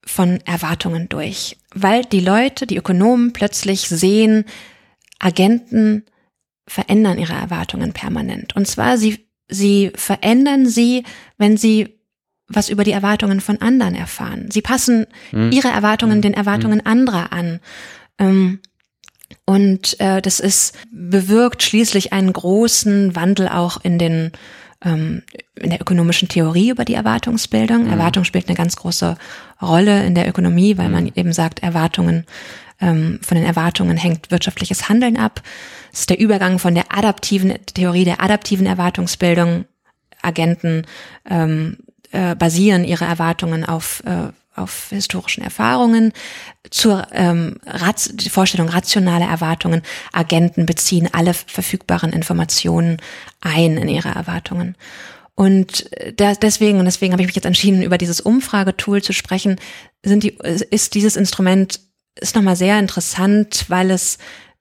[0.04, 4.44] von Erwartungen durch, weil die Leute, die Ökonomen plötzlich sehen,
[5.18, 6.04] Agenten
[6.66, 8.56] verändern ihre Erwartungen permanent.
[8.56, 11.04] Und zwar sie, sie verändern sie,
[11.36, 11.98] wenn sie
[12.48, 14.50] was über die Erwartungen von anderen erfahren.
[14.50, 15.52] Sie passen hm.
[15.52, 16.22] ihre Erwartungen hm.
[16.22, 16.86] den Erwartungen hm.
[16.86, 17.60] anderer an.
[18.18, 18.60] Ähm,
[19.44, 24.32] und äh, das ist bewirkt schließlich einen großen Wandel auch in den
[24.84, 25.22] ähm,
[25.56, 27.84] in der ökonomischen Theorie über die Erwartungsbildung.
[27.84, 27.90] Mhm.
[27.90, 29.16] Erwartung spielt eine ganz große
[29.60, 30.94] Rolle in der Ökonomie, weil mhm.
[30.94, 32.26] man eben sagt, Erwartungen
[32.80, 35.42] ähm, von den Erwartungen hängt wirtschaftliches Handeln ab.
[35.92, 39.64] Es ist der Übergang von der adaptiven Theorie der adaptiven Erwartungsbildung.
[40.22, 40.84] Agenten
[41.28, 41.78] ähm,
[42.10, 46.12] äh, basieren ihre Erwartungen auf äh, auf historischen Erfahrungen,
[46.70, 49.82] zur ähm, Rat Vorstellung rationale Erwartungen.
[50.12, 52.98] Agenten beziehen alle verfügbaren Informationen
[53.40, 54.76] ein in ihre Erwartungen.
[55.34, 59.56] Und äh, deswegen, und deswegen habe ich mich jetzt entschieden, über dieses Umfragetool zu sprechen,
[60.04, 60.36] sind die,
[60.70, 61.80] ist dieses Instrument
[62.20, 64.18] ist nochmal sehr interessant, weil es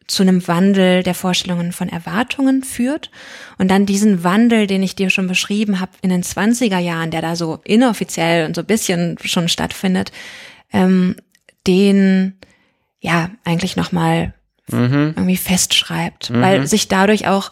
[0.07, 3.11] zu einem Wandel der Vorstellungen von Erwartungen führt.
[3.57, 7.21] Und dann diesen Wandel, den ich dir schon beschrieben habe in den 20er Jahren, der
[7.21, 10.11] da so inoffiziell und so ein bisschen schon stattfindet,
[10.71, 11.15] ähm,
[11.67, 12.35] den
[13.01, 14.33] ja eigentlich nochmal
[14.71, 15.13] mhm.
[15.15, 16.29] irgendwie festschreibt.
[16.29, 16.41] Mhm.
[16.41, 17.51] Weil sich dadurch auch,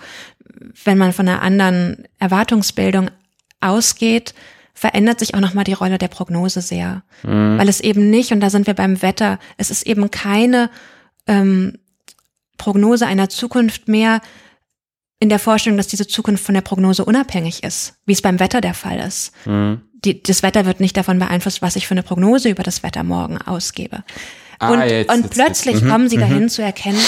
[0.85, 3.11] wenn man von einer anderen Erwartungsbildung
[3.59, 4.33] ausgeht,
[4.73, 7.03] verändert sich auch nochmal die Rolle der Prognose sehr.
[7.23, 7.57] Mhm.
[7.57, 10.69] Weil es eben nicht, und da sind wir beim Wetter, es ist eben keine
[11.27, 11.79] ähm,
[12.57, 14.21] Prognose einer Zukunft mehr
[15.19, 18.61] in der Vorstellung, dass diese Zukunft von der Prognose unabhängig ist, wie es beim Wetter
[18.61, 19.31] der Fall ist.
[19.45, 19.81] Mhm.
[19.93, 23.03] Die, das Wetter wird nicht davon beeinflusst, was ich für eine Prognose über das Wetter
[23.03, 24.03] morgen ausgebe.
[24.59, 25.83] Ah, und, jetzt, und jetzt, plötzlich jetzt.
[25.83, 25.89] Mhm.
[25.89, 26.49] kommen sie dahin mhm.
[26.49, 26.99] zu erkennen,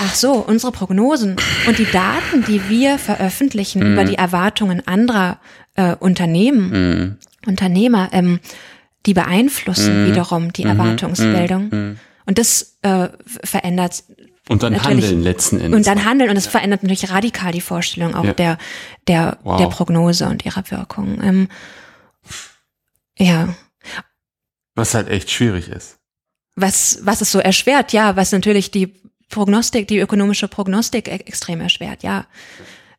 [0.00, 3.92] ach so, unsere Prognosen und die Daten, die wir veröffentlichen mhm.
[3.92, 5.38] über die Erwartungen anderer
[5.74, 7.16] äh, Unternehmen, mhm.
[7.46, 8.40] Unternehmer, ähm,
[9.04, 10.06] die beeinflussen mhm.
[10.06, 11.96] wiederum die Erwartungsbildung.
[12.24, 13.08] Und das äh,
[13.44, 14.04] verändert
[14.48, 15.76] und dann handeln letzten Endes.
[15.76, 18.32] Und dann handeln und es verändert natürlich radikal die Vorstellung auch ja.
[18.32, 18.58] der,
[19.06, 19.58] der, wow.
[19.58, 21.22] der Prognose und ihrer Wirkung.
[21.22, 21.48] Ähm,
[23.18, 23.54] ja.
[24.74, 25.98] Was halt echt schwierig ist.
[26.56, 28.94] Was, was es so erschwert, ja, was natürlich die
[29.28, 32.26] Prognostik, die ökonomische Prognostik e-, extrem erschwert, ja.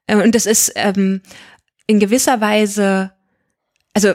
[0.08, 1.22] Ähm, und das ist ähm,
[1.88, 3.12] in gewisser Weise,
[3.94, 4.14] also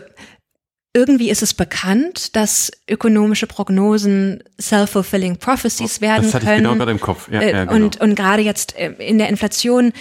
[0.98, 6.56] irgendwie ist es bekannt, dass ökonomische Prognosen self-fulfilling prophecies oh, werden das hatte können.
[6.56, 7.30] Ich genau gerade im Kopf.
[7.30, 7.84] Ja, ja, genau.
[7.84, 9.92] Und, und gerade jetzt äh, in der Inflation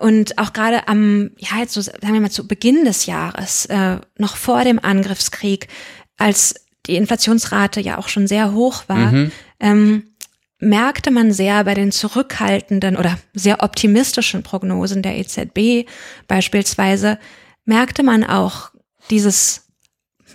[0.00, 3.96] und auch gerade am, ja, jetzt so, sagen wir mal zu Beginn des Jahres, äh,
[4.18, 5.68] noch vor dem Angriffskrieg,
[6.18, 6.54] als
[6.86, 9.32] die Inflationsrate ja auch schon sehr hoch war, mhm.
[9.58, 10.02] ähm,
[10.58, 15.88] merkte man sehr bei den zurückhaltenden oder sehr optimistischen Prognosen der EZB
[16.28, 17.18] beispielsweise,
[17.64, 18.71] merkte man auch
[19.12, 19.62] dieses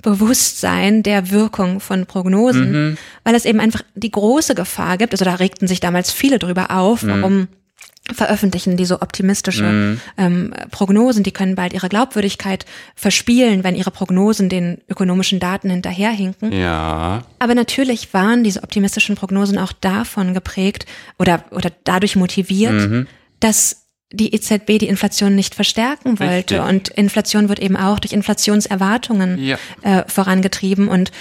[0.02, 2.98] Bewusstsein der Wirkung von Prognosen, mhm.
[3.24, 5.14] weil es eben einfach die große Gefahr gibt.
[5.14, 7.10] Also da regten sich damals viele drüber auf, mhm.
[7.10, 7.48] warum
[8.14, 10.02] veröffentlichen die so optimistische mhm.
[10.18, 12.66] ähm, Prognosen, die können bald ihre Glaubwürdigkeit
[12.96, 16.54] verspielen, wenn ihre Prognosen den ökonomischen Daten hinterherhinken.
[16.54, 17.24] Ja.
[17.40, 20.86] Aber natürlich waren diese optimistischen Prognosen auch davon geprägt
[21.20, 23.08] oder, oder dadurch motiviert, mhm.
[23.42, 26.56] dass die EZB die Inflation nicht verstärken wollte.
[26.56, 26.62] Richtig.
[26.62, 29.58] Und Inflation wird eben auch durch Inflationserwartungen ja.
[29.82, 31.12] äh, vorangetrieben und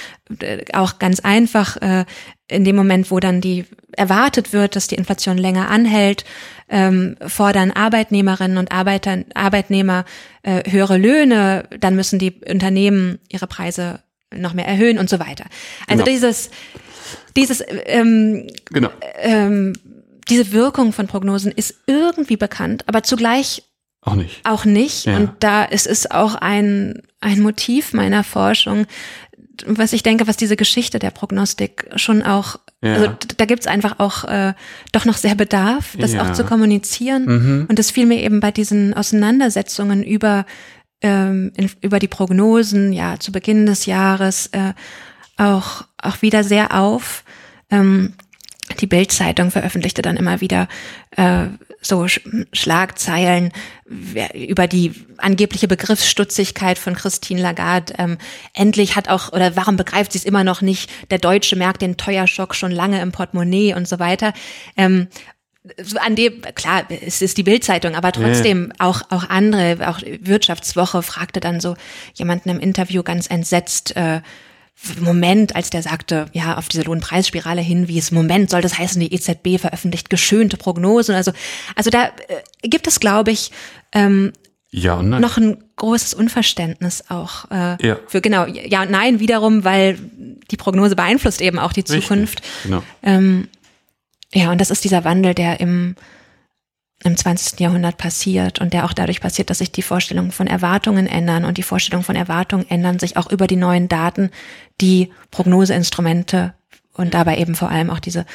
[0.40, 2.04] äh, auch ganz einfach äh,
[2.48, 3.64] in dem Moment, wo dann die
[3.96, 6.24] erwartet wird, dass die Inflation länger anhält,
[6.68, 10.04] ähm, fordern Arbeitnehmerinnen und Arbeiter, Arbeitnehmer
[10.42, 14.00] äh, höhere Löhne, dann müssen die Unternehmen ihre Preise
[14.32, 15.46] noch mehr erhöhen und so weiter.
[15.88, 16.14] Also genau.
[16.14, 16.50] dieses
[17.36, 18.90] dieses ähm, genau.
[19.18, 19.74] ähm,
[20.28, 23.62] diese Wirkung von Prognosen ist irgendwie bekannt, aber zugleich
[24.06, 24.40] auch nicht.
[24.44, 25.06] Auch nicht.
[25.06, 25.16] Ja.
[25.16, 28.86] Und da ist es auch ein, ein Motiv meiner Forschung,
[29.66, 32.94] was ich denke, was diese Geschichte der Prognostik schon auch, ja.
[32.94, 34.54] also da gibt's einfach auch äh,
[34.92, 36.22] doch noch sehr Bedarf, das ja.
[36.22, 37.24] auch zu kommunizieren.
[37.24, 37.66] Mhm.
[37.68, 40.46] Und das fiel mir eben bei diesen Auseinandersetzungen über,
[41.00, 44.72] ähm, in, über die Prognosen, ja, zu Beginn des Jahres äh,
[45.36, 47.24] auch, auch wieder sehr auf.
[47.70, 48.14] Ähm,
[48.80, 50.68] die Bildzeitung veröffentlichte dann immer wieder
[51.16, 51.46] äh,
[51.80, 52.06] so
[52.52, 53.52] Schlagzeilen
[54.34, 57.94] über die angebliche Begriffsstutzigkeit von Christine Lagarde.
[57.98, 58.18] Ähm,
[58.54, 61.96] endlich hat auch, oder warum begreift sie es immer noch nicht, der Deutsche merkt den
[61.96, 64.32] Teuerschock schon lange im Portemonnaie und so weiter.
[64.76, 65.08] Ähm,
[65.96, 68.86] an dem, klar, es ist die Bildzeitung, aber trotzdem ja.
[68.86, 71.76] auch, auch andere, auch Wirtschaftswoche fragte dann so
[72.14, 74.20] jemanden im Interview ganz entsetzt, äh,
[75.00, 79.58] Moment, als der sagte, ja, auf diese Lohnpreisspirale hinwies, Moment, soll das heißen, die EZB
[79.58, 81.14] veröffentlicht geschönte Prognosen?
[81.14, 81.32] Also,
[81.74, 83.52] also da äh, gibt es, glaube ich,
[83.92, 84.32] ähm,
[84.70, 85.22] ja und nein.
[85.22, 87.98] noch ein großes Unverständnis auch äh, ja.
[88.06, 89.98] für genau ja und nein wiederum, weil
[90.50, 92.42] die Prognose beeinflusst eben auch die Zukunft.
[92.42, 92.82] Richtig, genau.
[93.02, 93.48] Ähm,
[94.34, 95.94] ja, und das ist dieser Wandel, der im
[97.06, 97.60] im 20.
[97.60, 101.56] Jahrhundert passiert und der auch dadurch passiert, dass sich die Vorstellungen von Erwartungen ändern und
[101.56, 104.30] die Vorstellungen von Erwartungen ändern sich auch über die neuen Daten,
[104.80, 106.54] die Prognoseinstrumente
[106.92, 108.26] und dabei eben vor allem auch diese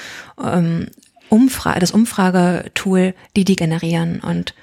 [0.42, 0.88] ähm,
[1.30, 4.56] Umfrage, das Umfragetool, die die generieren und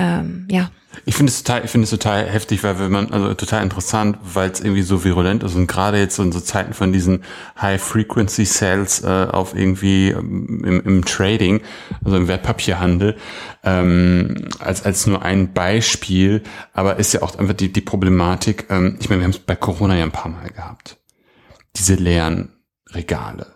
[0.00, 0.70] ähm, ja.
[1.04, 4.18] Ich finde es total, ich finde es total heftig, weil wenn man, also total interessant,
[4.22, 7.22] weil es irgendwie so virulent ist und gerade jetzt in so Zeiten von diesen
[7.60, 11.60] High-Frequency-Sales äh, auf irgendwie ähm, im, im Trading,
[12.02, 13.16] also im Wertpapierhandel,
[13.62, 16.42] ähm, als, als nur ein Beispiel,
[16.72, 19.56] aber ist ja auch einfach die, die Problematik, ähm, ich meine, wir haben es bei
[19.56, 20.96] Corona ja ein paar Mal gehabt.
[21.76, 22.54] Diese leeren
[22.88, 23.54] Regale.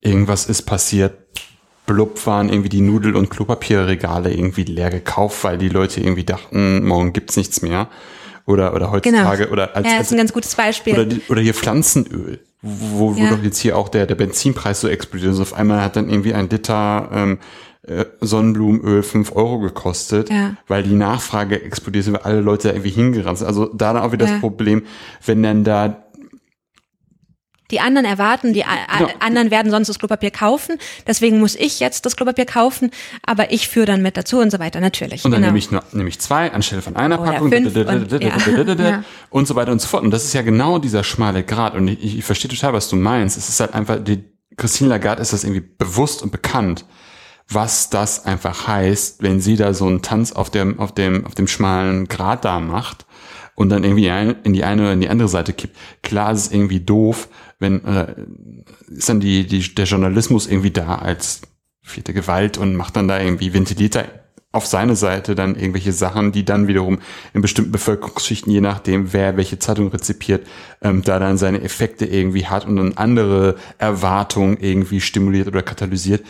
[0.00, 1.18] Irgendwas ist passiert,
[1.92, 6.84] blub waren irgendwie die Nudel- und Klopapierregale irgendwie leer gekauft, weil die Leute irgendwie dachten,
[6.84, 7.88] morgen gibt's nichts mehr.
[8.44, 9.52] Oder, oder heutzutage, genau.
[9.52, 10.98] oder als, ja, das ist ein ganz gutes Beispiel.
[10.98, 13.30] Oder, oder hier Pflanzenöl, wo, wo ja.
[13.30, 15.30] doch jetzt hier auch der, der Benzinpreis so explodiert.
[15.30, 17.38] Also auf einmal hat dann irgendwie ein Liter ähm,
[17.86, 20.56] äh, Sonnenblumenöl fünf Euro gekostet, ja.
[20.66, 23.46] weil die Nachfrage explodiert ist, weil alle Leute da irgendwie hingerannt sind.
[23.46, 24.32] Also da dann auch wieder ja.
[24.32, 24.82] das Problem,
[25.24, 26.01] wenn dann da
[27.72, 29.10] die anderen erwarten, die genau.
[29.18, 30.78] anderen werden sonst das Klopapier kaufen.
[31.06, 32.90] Deswegen muss ich jetzt das Klopapier kaufen,
[33.24, 34.80] aber ich führe dann mit dazu und so weiter.
[34.80, 35.24] Natürlich.
[35.24, 35.48] Und dann genau.
[35.48, 39.04] nehme ich nur, nehme ich zwei anstelle von einer Oder Packung fünf und, ja.
[39.30, 40.04] und so weiter und so fort.
[40.04, 41.74] Und das ist ja genau dieser schmale Grad.
[41.74, 43.36] Und ich, ich verstehe total, was du meinst.
[43.36, 44.22] Es ist halt einfach, die
[44.56, 46.84] Christine Lagarde ist das irgendwie bewusst und bekannt
[47.48, 51.34] was das einfach heißt, wenn sie da so einen Tanz auf dem, auf dem, auf
[51.34, 53.04] dem schmalen Grat da macht
[53.54, 54.08] und dann irgendwie
[54.44, 55.76] in die eine oder in die andere Seite kippt.
[56.02, 57.28] Klar ist es irgendwie doof,
[57.62, 58.14] wenn äh,
[58.88, 61.40] ist dann die, die, der Journalismus irgendwie da als
[61.82, 64.04] vierte Gewalt und macht dann da irgendwie, ventiliert da
[64.52, 66.98] auf seine Seite dann irgendwelche Sachen, die dann wiederum
[67.32, 70.46] in bestimmten Bevölkerungsschichten, je nachdem, wer welche Zeitung rezipiert,
[70.82, 76.22] ähm, da dann seine Effekte irgendwie hat und dann andere Erwartungen irgendwie stimuliert oder katalysiert.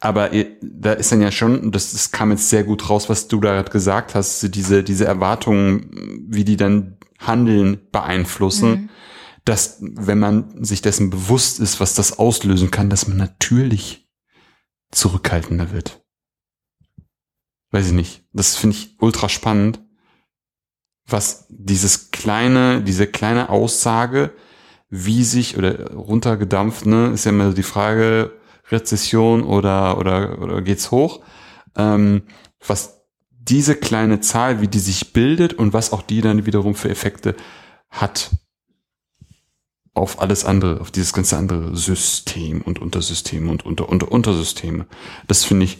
[0.00, 0.30] Aber
[0.60, 3.62] da ist dann ja schon, das, das kam jetzt sehr gut raus, was du da
[3.62, 8.88] gesagt hast, diese, diese Erwartungen, wie die dann Handeln beeinflussen, mhm.
[9.44, 14.08] Dass, wenn man sich dessen bewusst ist, was das auslösen kann, dass man natürlich
[14.90, 16.04] zurückhaltender wird.
[17.70, 18.24] Weiß ich nicht.
[18.32, 19.80] Das finde ich ultra spannend,
[21.06, 24.32] was dieses kleine, diese kleine Aussage,
[24.88, 28.38] wie sich oder runtergedampft, ne, ist ja immer die Frage,
[28.70, 31.20] Rezession oder, oder, oder geht's hoch?
[31.76, 32.22] Ähm,
[32.66, 36.90] was diese kleine Zahl, wie die sich bildet und was auch die dann wiederum für
[36.90, 37.34] Effekte
[37.90, 38.30] hat.
[39.94, 44.86] Auf alles andere, auf dieses ganze andere System und Untersysteme und unter, unter, Untersysteme.
[45.28, 45.78] Das finde ich,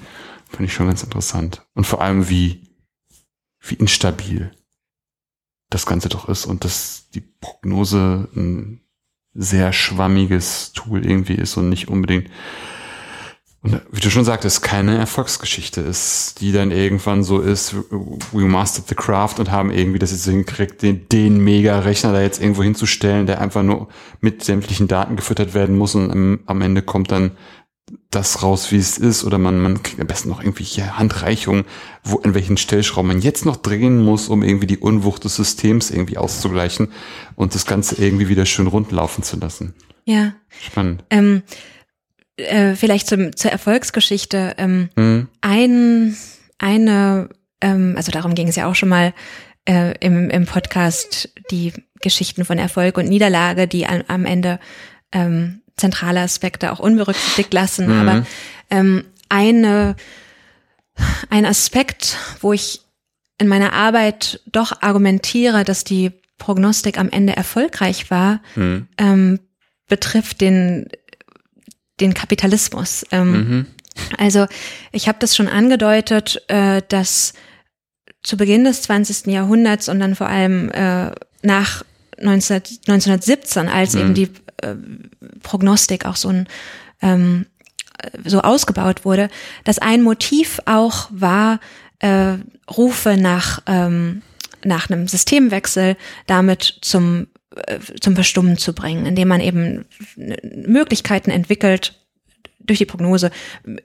[0.49, 1.67] finde ich schon ganz interessant.
[1.75, 2.69] Und vor allem, wie,
[3.61, 4.53] wie instabil
[5.71, 8.83] das Ganze doch ist und dass die Prognose ein
[9.35, 12.29] sehr schwammiges Tool irgendwie ist und nicht unbedingt
[13.63, 17.77] und wie du schon sagtest, keine Erfolgsgeschichte ist, die dann irgendwann so ist,
[18.33, 22.41] we mastered the craft und haben irgendwie das jetzt hingekriegt, den, den Mega-Rechner da jetzt
[22.41, 23.87] irgendwo hinzustellen, der einfach nur
[24.21, 27.33] mit sämtlichen Daten gefüttert werden muss und am, am Ende kommt dann
[28.11, 31.65] das raus, wie es ist, oder man, man kriegt am besten noch irgendwelche Handreichungen,
[32.03, 35.91] wo, an welchen Stellschrauben man jetzt noch drehen muss, um irgendwie die Unwucht des Systems
[35.91, 36.89] irgendwie auszugleichen
[37.37, 39.75] und das Ganze irgendwie wieder schön rundlaufen zu lassen.
[40.05, 40.35] Ja.
[40.49, 41.05] Spannend.
[41.11, 41.43] Ähm,
[42.43, 44.55] äh, vielleicht zum, zur Erfolgsgeschichte.
[44.59, 45.28] Ähm, mhm.
[45.40, 46.16] Ein,
[46.59, 47.28] eine,
[47.61, 49.12] ähm, also darum ging es ja auch schon mal
[49.68, 54.59] äh, im, im Podcast, die Geschichten von Erfolg und Niederlage, die an, am Ende
[55.12, 57.86] ähm, zentrale Aspekte auch unberücksichtigt lassen.
[57.86, 58.01] Mhm.
[58.01, 58.26] Aber
[58.70, 59.97] ähm, eine,
[61.30, 62.80] ein Aspekt, wo ich
[63.38, 68.88] in meiner Arbeit doch argumentiere, dass die Prognostik am Ende erfolgreich war, mhm.
[68.99, 69.40] ähm,
[69.88, 70.88] betrifft den
[72.03, 73.07] den Kapitalismus.
[73.11, 73.66] Ähm, mhm.
[74.18, 74.46] Also
[74.90, 77.34] ich habe das schon angedeutet, äh, dass
[78.22, 79.26] zu Beginn des 20.
[79.26, 81.11] Jahrhunderts und dann vor allem äh,
[81.42, 81.84] nach
[82.20, 84.00] 19, 1917, als mhm.
[84.00, 84.74] eben die äh,
[85.42, 86.48] Prognostik auch so ein
[87.00, 87.46] ähm,
[88.24, 89.28] so ausgebaut wurde,
[89.64, 91.61] dass ein Motiv auch war,
[92.00, 92.34] äh,
[92.68, 94.22] Rufe nach ähm,
[94.64, 95.96] nach einem Systemwechsel
[96.26, 97.26] damit zum
[98.00, 99.84] zum Verstummen zu bringen, indem man eben
[100.16, 101.98] Möglichkeiten entwickelt,
[102.64, 103.30] durch die Prognose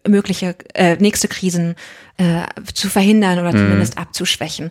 [0.07, 1.76] mögliche äh, nächste Krisen
[2.18, 2.43] äh,
[2.74, 3.57] zu verhindern oder mhm.
[3.57, 4.70] zumindest abzuschwächen.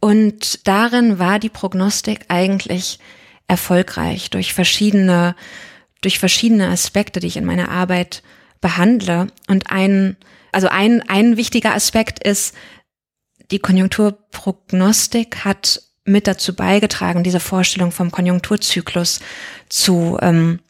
[0.00, 2.98] Und darin war die Prognostik eigentlich
[3.46, 5.36] erfolgreich durch verschiedene,
[6.00, 8.22] durch verschiedene Aspekte, die ich in meiner Arbeit
[8.60, 9.28] behandle.
[9.48, 10.16] Und ein,
[10.50, 12.54] also ein, ein wichtiger Aspekt ist,
[13.50, 19.20] die Konjunkturprognostik hat mit dazu beigetragen, diese Vorstellung vom Konjunkturzyklus
[19.68, 20.60] zu ähm,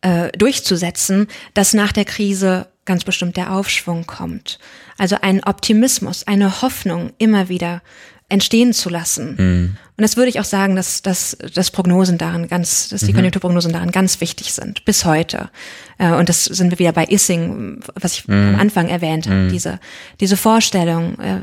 [0.00, 4.58] äh, durchzusetzen, dass nach der Krise ganz bestimmt der Aufschwung kommt.
[4.96, 7.82] Also ein Optimismus, eine Hoffnung immer wieder
[8.28, 9.34] entstehen zu lassen.
[9.38, 9.76] Mhm.
[9.96, 13.16] Und das würde ich auch sagen, dass, dass, dass Prognosen darin ganz, dass die mhm.
[13.16, 15.50] Konjunkturprognosen darin ganz wichtig sind, bis heute.
[15.98, 18.54] Äh, und das sind wir wieder bei Issing, was ich mhm.
[18.54, 19.48] am Anfang erwähnt habe, mhm.
[19.48, 19.80] diese,
[20.20, 21.40] diese Vorstellung, äh,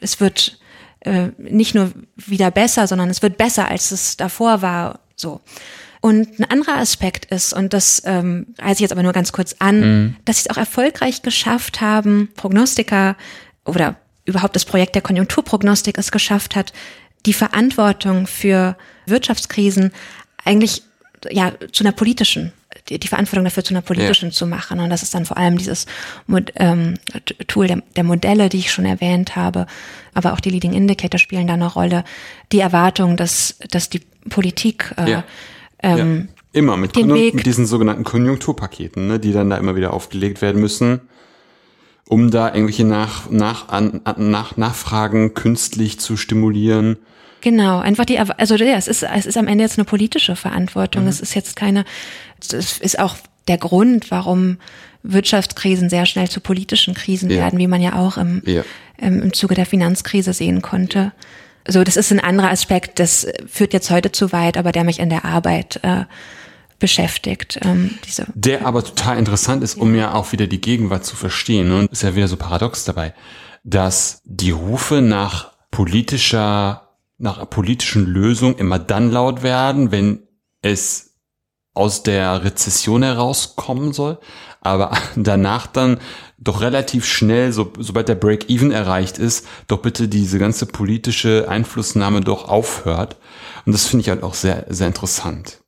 [0.00, 0.58] es wird
[1.04, 5.00] äh, nicht nur wieder besser, sondern es wird besser, als es davor war.
[5.16, 5.40] So.
[6.00, 9.56] Und ein anderer Aspekt ist, und das ähm, reiße ich jetzt aber nur ganz kurz
[9.58, 10.16] an, mhm.
[10.24, 13.16] dass sie es auch erfolgreich geschafft haben, Prognostiker
[13.64, 16.72] oder überhaupt das Projekt der Konjunkturprognostik es geschafft hat,
[17.26, 18.76] die Verantwortung für
[19.06, 19.92] Wirtschaftskrisen
[20.44, 20.82] eigentlich
[21.30, 22.52] ja zu einer politischen
[22.88, 24.34] die, die Verantwortung dafür zu einer politischen ja.
[24.34, 24.80] zu machen.
[24.80, 25.86] Und das ist dann vor allem dieses
[26.26, 26.94] Mod, ähm,
[27.46, 29.66] Tool der, der Modelle, die ich schon erwähnt habe,
[30.14, 32.04] aber auch die Leading Indicator spielen da eine Rolle.
[32.50, 35.24] Die Erwartung, dass, dass die Politik äh, ja.
[35.82, 36.34] Ähm, ja.
[36.54, 41.00] Immer mit, mit diesen sogenannten Konjunkturpaketen, ne, die dann da immer wieder aufgelegt werden müssen,
[42.06, 46.98] um da irgendwelche nach, nach, an, nach, Nachfragen künstlich zu stimulieren.
[47.40, 51.04] Genau, einfach die, also ja, es ist, es ist am Ende jetzt eine politische Verantwortung.
[51.04, 51.08] Mhm.
[51.08, 51.86] Es ist jetzt keine,
[52.50, 53.16] es ist auch
[53.48, 54.58] der Grund, warum
[55.02, 57.38] Wirtschaftskrisen sehr schnell zu politischen Krisen ja.
[57.38, 58.62] werden, wie man ja auch im, ja.
[58.98, 61.12] im, im Zuge der Finanzkrise sehen konnte.
[61.66, 64.98] So, das ist ein anderer Aspekt, das führt jetzt heute zu weit, aber der mich
[64.98, 66.04] in der Arbeit äh,
[66.78, 67.60] beschäftigt.
[67.62, 71.70] Ähm, diese der aber total interessant ist, um ja auch wieder die Gegenwart zu verstehen.
[71.70, 73.14] Und ist ja wieder so paradox dabei,
[73.62, 76.88] dass die Rufe nach politischer,
[77.18, 80.24] nach politischen Lösungen immer dann laut werden, wenn
[80.60, 81.11] es
[81.74, 84.18] aus der Rezession herauskommen soll,
[84.60, 85.98] aber danach dann
[86.38, 92.20] doch relativ schnell, so, sobald der Break-Even erreicht ist, doch bitte diese ganze politische Einflussnahme
[92.20, 93.16] doch aufhört.
[93.64, 95.58] Und das finde ich halt auch sehr, sehr interessant.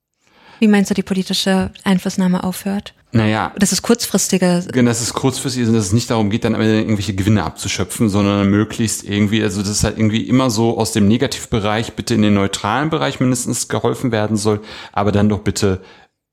[0.59, 2.93] Wie meinst du, die politische Einflussnahme aufhört?
[3.14, 3.52] Naja.
[3.56, 4.64] Das ist kurzfristige.
[4.72, 9.04] Genau, das ist kurzfristig, dass es nicht darum geht, dann irgendwelche Gewinne abzuschöpfen, sondern möglichst
[9.04, 12.90] irgendwie, also das ist halt irgendwie immer so aus dem Negativbereich bitte in den neutralen
[12.90, 14.60] Bereich mindestens geholfen werden soll,
[14.92, 15.80] aber dann doch bitte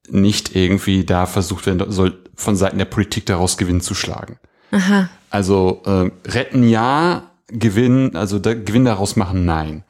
[0.10, 4.40] nicht irgendwie da versucht werden soll, von Seiten der Politik daraus Gewinn zu schlagen.
[4.72, 5.08] Aha.
[5.30, 9.84] Also äh, retten ja, Gewinn, also da, Gewinn daraus machen nein.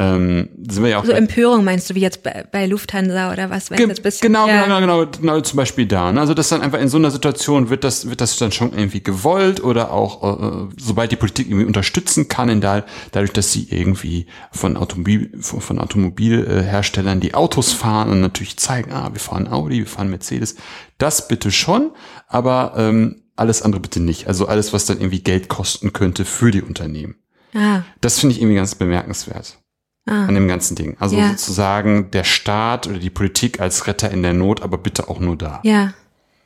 [0.00, 1.04] Ähm, sind wir ja auch.
[1.04, 3.68] So Empörung meinst du, wie jetzt bei, bei Lufthansa oder was?
[3.68, 3.86] Ge
[4.22, 4.62] genau, ja.
[4.62, 6.10] genau, genau, genau, zum Beispiel da.
[6.10, 6.20] Ne?
[6.20, 9.02] Also das dann einfach in so einer Situation wird das, wird das dann schon irgendwie
[9.02, 12.82] gewollt oder auch, äh, sobald die Politik irgendwie unterstützen kann, in da,
[13.12, 18.92] dadurch, dass sie irgendwie von Automobil, von, von Automobilherstellern die Autos fahren und natürlich zeigen,
[18.92, 20.56] ah, wir fahren Audi, wir fahren Mercedes.
[20.96, 21.90] Das bitte schon,
[22.26, 24.28] aber ähm, alles andere bitte nicht.
[24.28, 27.16] Also alles, was dann irgendwie Geld kosten könnte für die Unternehmen.
[27.54, 27.82] Ah.
[28.00, 29.60] Das finde ich irgendwie ganz bemerkenswert
[30.06, 30.26] ah.
[30.26, 30.96] an dem ganzen Ding.
[30.98, 31.30] Also ja.
[31.30, 35.36] sozusagen der Staat oder die Politik als Retter in der Not, aber bitte auch nur
[35.36, 35.60] da.
[35.64, 35.94] Ja,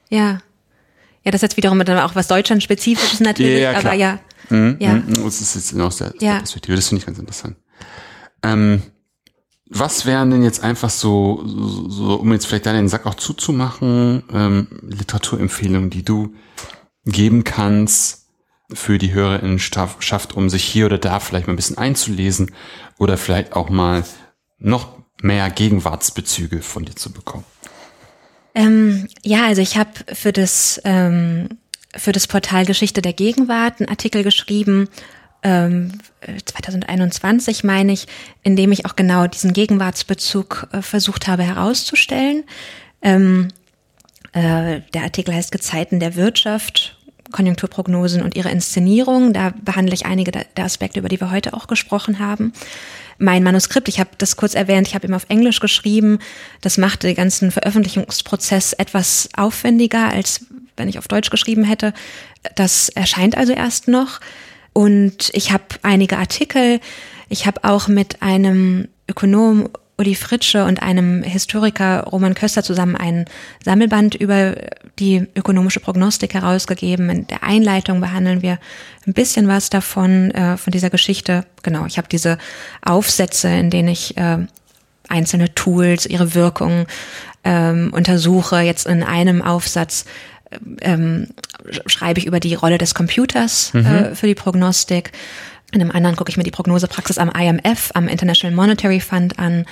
[0.09, 0.41] ja.
[1.25, 4.19] Ja, das ist jetzt wiederum dann auch was Deutschland-spezifisches natürlich, ja, ja, aber ja.
[4.51, 4.95] Mhm, ja.
[4.95, 6.39] Mhm, das ist jetzt aus der, ja.
[6.39, 7.57] Perspektive, das finde ich ganz interessant.
[8.43, 8.83] Ähm,
[9.71, 13.15] was wären denn jetzt einfach so, so, so, um jetzt vielleicht da den Sack auch
[13.15, 16.35] zuzumachen, ähm, Literaturempfehlungen, die du
[17.07, 18.24] geben kannst,
[18.73, 22.53] für die Hörerinnen schafft, um sich hier oder da vielleicht mal ein bisschen einzulesen
[22.99, 24.05] oder vielleicht auch mal
[24.59, 27.45] noch mehr Gegenwartsbezüge von dir zu bekommen?
[28.55, 31.49] Ähm, ja, also ich habe für das ähm,
[31.97, 34.89] für das Portal Geschichte der Gegenwart einen Artikel geschrieben,
[35.43, 35.93] ähm,
[36.45, 38.07] 2021 meine ich,
[38.43, 42.45] in dem ich auch genau diesen Gegenwartsbezug äh, versucht habe herauszustellen.
[43.03, 43.49] Ähm,
[44.33, 46.94] äh, der Artikel heißt Gezeiten der Wirtschaft
[47.35, 49.33] Konjunkturprognosen und ihre Inszenierung.
[49.33, 52.53] Da behandle ich einige der Aspekte, über die wir heute auch gesprochen haben.
[53.19, 56.21] Mein Manuskript, ich habe das kurz erwähnt, ich habe immer auf Englisch geschrieben.
[56.61, 61.93] Das machte den ganzen Veröffentlichungsprozess etwas aufwendiger, als wenn ich auf Deutsch geschrieben hätte.
[62.55, 64.21] Das erscheint also erst noch.
[64.73, 66.81] Und ich habe einige Artikel.
[67.29, 73.27] Ich habe auch mit einem Ökonom Uli Fritsche und einem Historiker Roman Köster zusammen einen
[73.65, 74.55] Sammelband über
[74.99, 77.11] die ökonomische Prognostik herausgegeben.
[77.11, 78.59] In der Einleitung behandeln wir
[79.07, 81.45] ein bisschen was davon, äh, von dieser Geschichte.
[81.63, 82.39] Genau, ich habe diese
[82.83, 84.39] Aufsätze, in denen ich äh,
[85.09, 86.87] einzelne Tools, ihre Wirkung
[87.45, 88.61] ähm, untersuche.
[88.61, 90.07] Jetzt in einem Aufsatz
[90.81, 91.29] ähm,
[91.87, 93.87] schreibe ich über die Rolle des Computers mhm.
[93.87, 95.13] äh, für die Prognostik.
[95.75, 99.67] In einem anderen gucke ich mir die Prognosepraxis am IMF, am International Monetary Fund an,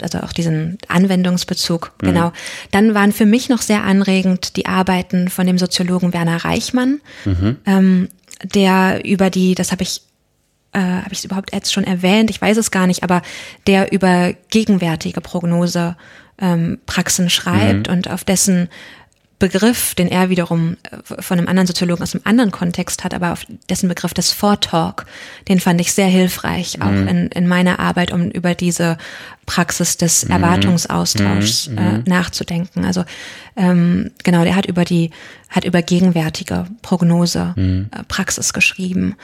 [0.00, 1.92] also auch diesen Anwendungsbezug.
[2.00, 2.06] Mhm.
[2.06, 2.32] Genau.
[2.70, 7.56] Dann waren für mich noch sehr anregend die Arbeiten von dem Soziologen Werner Reichmann, mhm.
[7.66, 8.08] ähm,
[8.44, 10.02] der über die, das habe ich
[10.72, 13.22] äh, habe ich es überhaupt jetzt schon erwähnt, ich weiß es gar nicht, aber
[13.66, 15.96] der über gegenwärtige Prognose
[16.40, 17.94] ähm, Praxen schreibt mhm.
[17.94, 18.68] und auf dessen
[19.38, 23.32] Begriff, den er wiederum äh, von einem anderen Soziologen aus einem anderen Kontext hat, aber
[23.32, 25.06] auf dessen Begriff des Vortalk,
[25.48, 27.08] den fand ich sehr hilfreich, auch mhm.
[27.08, 28.98] in, in meiner Arbeit, um über diese
[29.46, 30.32] Praxis des mhm.
[30.32, 31.78] Erwartungsaustauschs mhm.
[31.78, 32.84] äh, nachzudenken.
[32.84, 33.04] Also
[33.56, 35.10] ähm, genau, der hat über die,
[35.48, 37.90] hat über gegenwärtige Prognose mhm.
[37.92, 39.16] äh, Praxis geschrieben.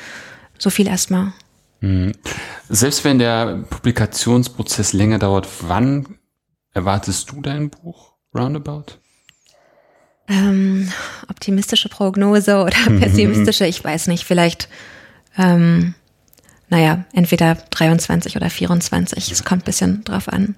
[0.59, 1.33] So viel erstmal.
[1.81, 2.13] Mhm.
[2.69, 6.19] Selbst wenn der Publikationsprozess länger dauert, wann
[6.73, 9.04] erwartest du dein Buch roundabout?
[10.27, 10.91] Ähm,
[11.29, 14.69] optimistische Prognose oder pessimistische, ich weiß nicht, vielleicht,
[15.37, 15.95] ähm,
[16.69, 20.57] naja, entweder 23 oder 24, es kommt ein bisschen drauf an.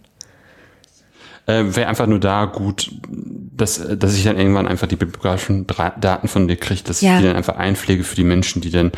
[1.47, 6.27] Äh, Wäre einfach nur da gut, dass, dass ich dann irgendwann einfach die bibliografischen Daten
[6.27, 7.15] von dir kriege, dass ja.
[7.15, 8.91] ich die dann einfach einpflege für die Menschen, die dann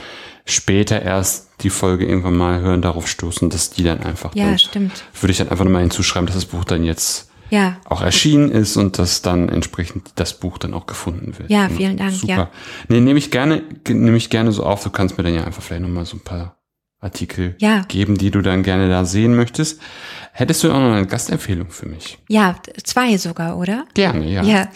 [0.47, 4.35] später erst die Folge irgendwann mal hören, darauf stoßen, dass die dann einfach.
[4.35, 5.05] Ja, dann, stimmt.
[5.21, 7.77] Würde ich dann einfach nochmal hinzuschreiben, dass das Buch dann jetzt ja.
[7.85, 11.51] auch erschienen ist und dass dann entsprechend das Buch dann auch gefunden wird.
[11.51, 12.13] Ja, vielen Dank.
[12.13, 12.33] Super.
[12.33, 12.51] Ja.
[12.89, 14.83] Nee, nehme ich gerne, nehme ich gerne so auf.
[14.83, 16.59] Du kannst mir dann ja einfach vielleicht nochmal so ein paar
[17.01, 17.83] Artikel ja.
[17.89, 19.81] geben, die du dann gerne da sehen möchtest.
[20.39, 22.17] Hättest du auch noch eine Gastempfehlung für mich?
[22.29, 23.87] Ja, zwei sogar, oder?
[23.95, 24.45] Gerne, ja.
[24.45, 24.69] Ja,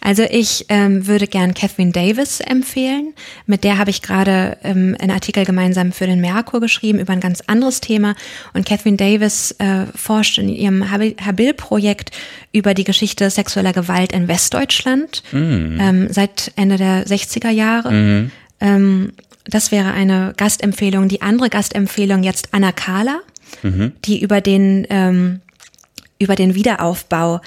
[0.00, 3.12] also ich ähm, würde gern Catherine Davis empfehlen.
[3.44, 7.20] Mit der habe ich gerade ähm, einen Artikel gemeinsam für den Merkur geschrieben über ein
[7.20, 8.14] ganz anderes Thema.
[8.54, 12.12] Und Catherine Davis äh, forscht in ihrem Habil-Projekt
[12.52, 15.36] über die Geschichte sexueller Gewalt in Westdeutschland mm.
[15.36, 17.92] ähm, seit Ende der 60er Jahre.
[17.92, 18.30] Mm.
[18.60, 19.12] Ähm,
[19.44, 21.08] das wäre eine Gastempfehlung.
[21.08, 23.20] Die andere Gastempfehlung jetzt Anna Kahler,
[23.62, 23.92] mhm.
[24.04, 25.40] die über den, ähm,
[26.18, 27.40] über den Wiederaufbau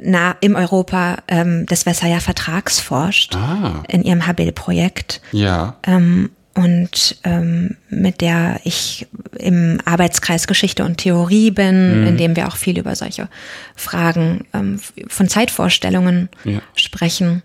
[0.00, 3.82] na, im Europa ähm, des Versailler Vertrags forscht, ah.
[3.88, 5.20] in ihrem Habil-Projekt.
[5.32, 5.76] Ja.
[5.84, 9.06] Ähm, und ähm, mit der ich
[9.38, 12.06] im Arbeitskreis Geschichte und Theorie bin, mhm.
[12.06, 13.28] in dem wir auch viel über solche
[13.74, 14.78] Fragen ähm,
[15.08, 16.60] von Zeitvorstellungen ja.
[16.74, 17.42] sprechen,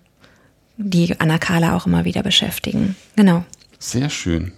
[0.76, 2.96] die Anna Kahler auch immer wieder beschäftigen.
[3.16, 3.46] Genau.
[3.80, 4.52] Sehr schön.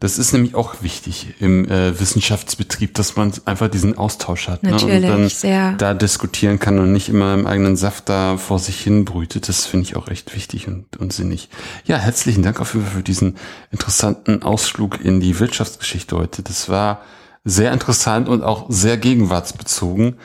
[0.00, 5.00] Das ist nämlich auch wichtig im äh, Wissenschaftsbetrieb, dass man einfach diesen Austausch hat Natürlich,
[5.02, 5.12] ne?
[5.12, 5.72] und dann sehr.
[5.72, 9.48] da diskutieren kann und nicht immer im eigenen Saft da vor sich hin brütet.
[9.48, 11.48] Das finde ich auch echt wichtig und, und sinnig.
[11.84, 13.36] Ja, herzlichen Dank auch für, für diesen
[13.70, 16.42] interessanten Ausflug in die Wirtschaftsgeschichte heute.
[16.42, 17.00] Das war
[17.44, 20.16] sehr interessant und auch sehr gegenwartsbezogen.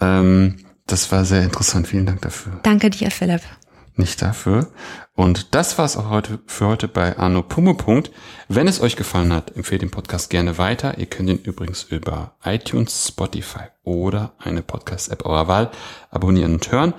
[0.00, 0.56] Ähm,
[0.86, 1.86] das war sehr interessant.
[1.86, 2.52] Vielen Dank dafür.
[2.62, 3.42] Danke dir, Philipp.
[3.94, 4.68] Nicht dafür.
[5.14, 8.10] Und das war's auch heute für heute bei Arno Pummepunkt.
[8.48, 10.96] Wenn es euch gefallen hat, empfehlt den Podcast gerne weiter.
[10.96, 15.70] Ihr könnt ihn übrigens über iTunes, Spotify oder eine Podcast-App eurer Wahl
[16.10, 16.94] abonnieren und hören.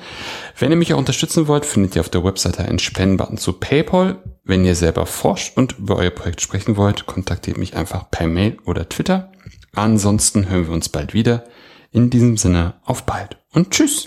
[0.58, 4.22] Wenn ihr mich auch unterstützen wollt, findet ihr auf der Webseite einen Spendenbutton zu PayPal.
[4.44, 8.58] Wenn ihr selber forscht und über euer Projekt sprechen wollt, kontaktiert mich einfach per Mail
[8.66, 9.32] oder Twitter.
[9.74, 11.46] Ansonsten hören wir uns bald wieder.
[11.92, 14.06] In diesem Sinne, auf bald und tschüss.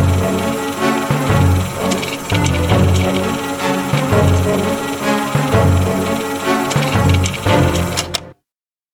[0.00, 0.49] Thank you.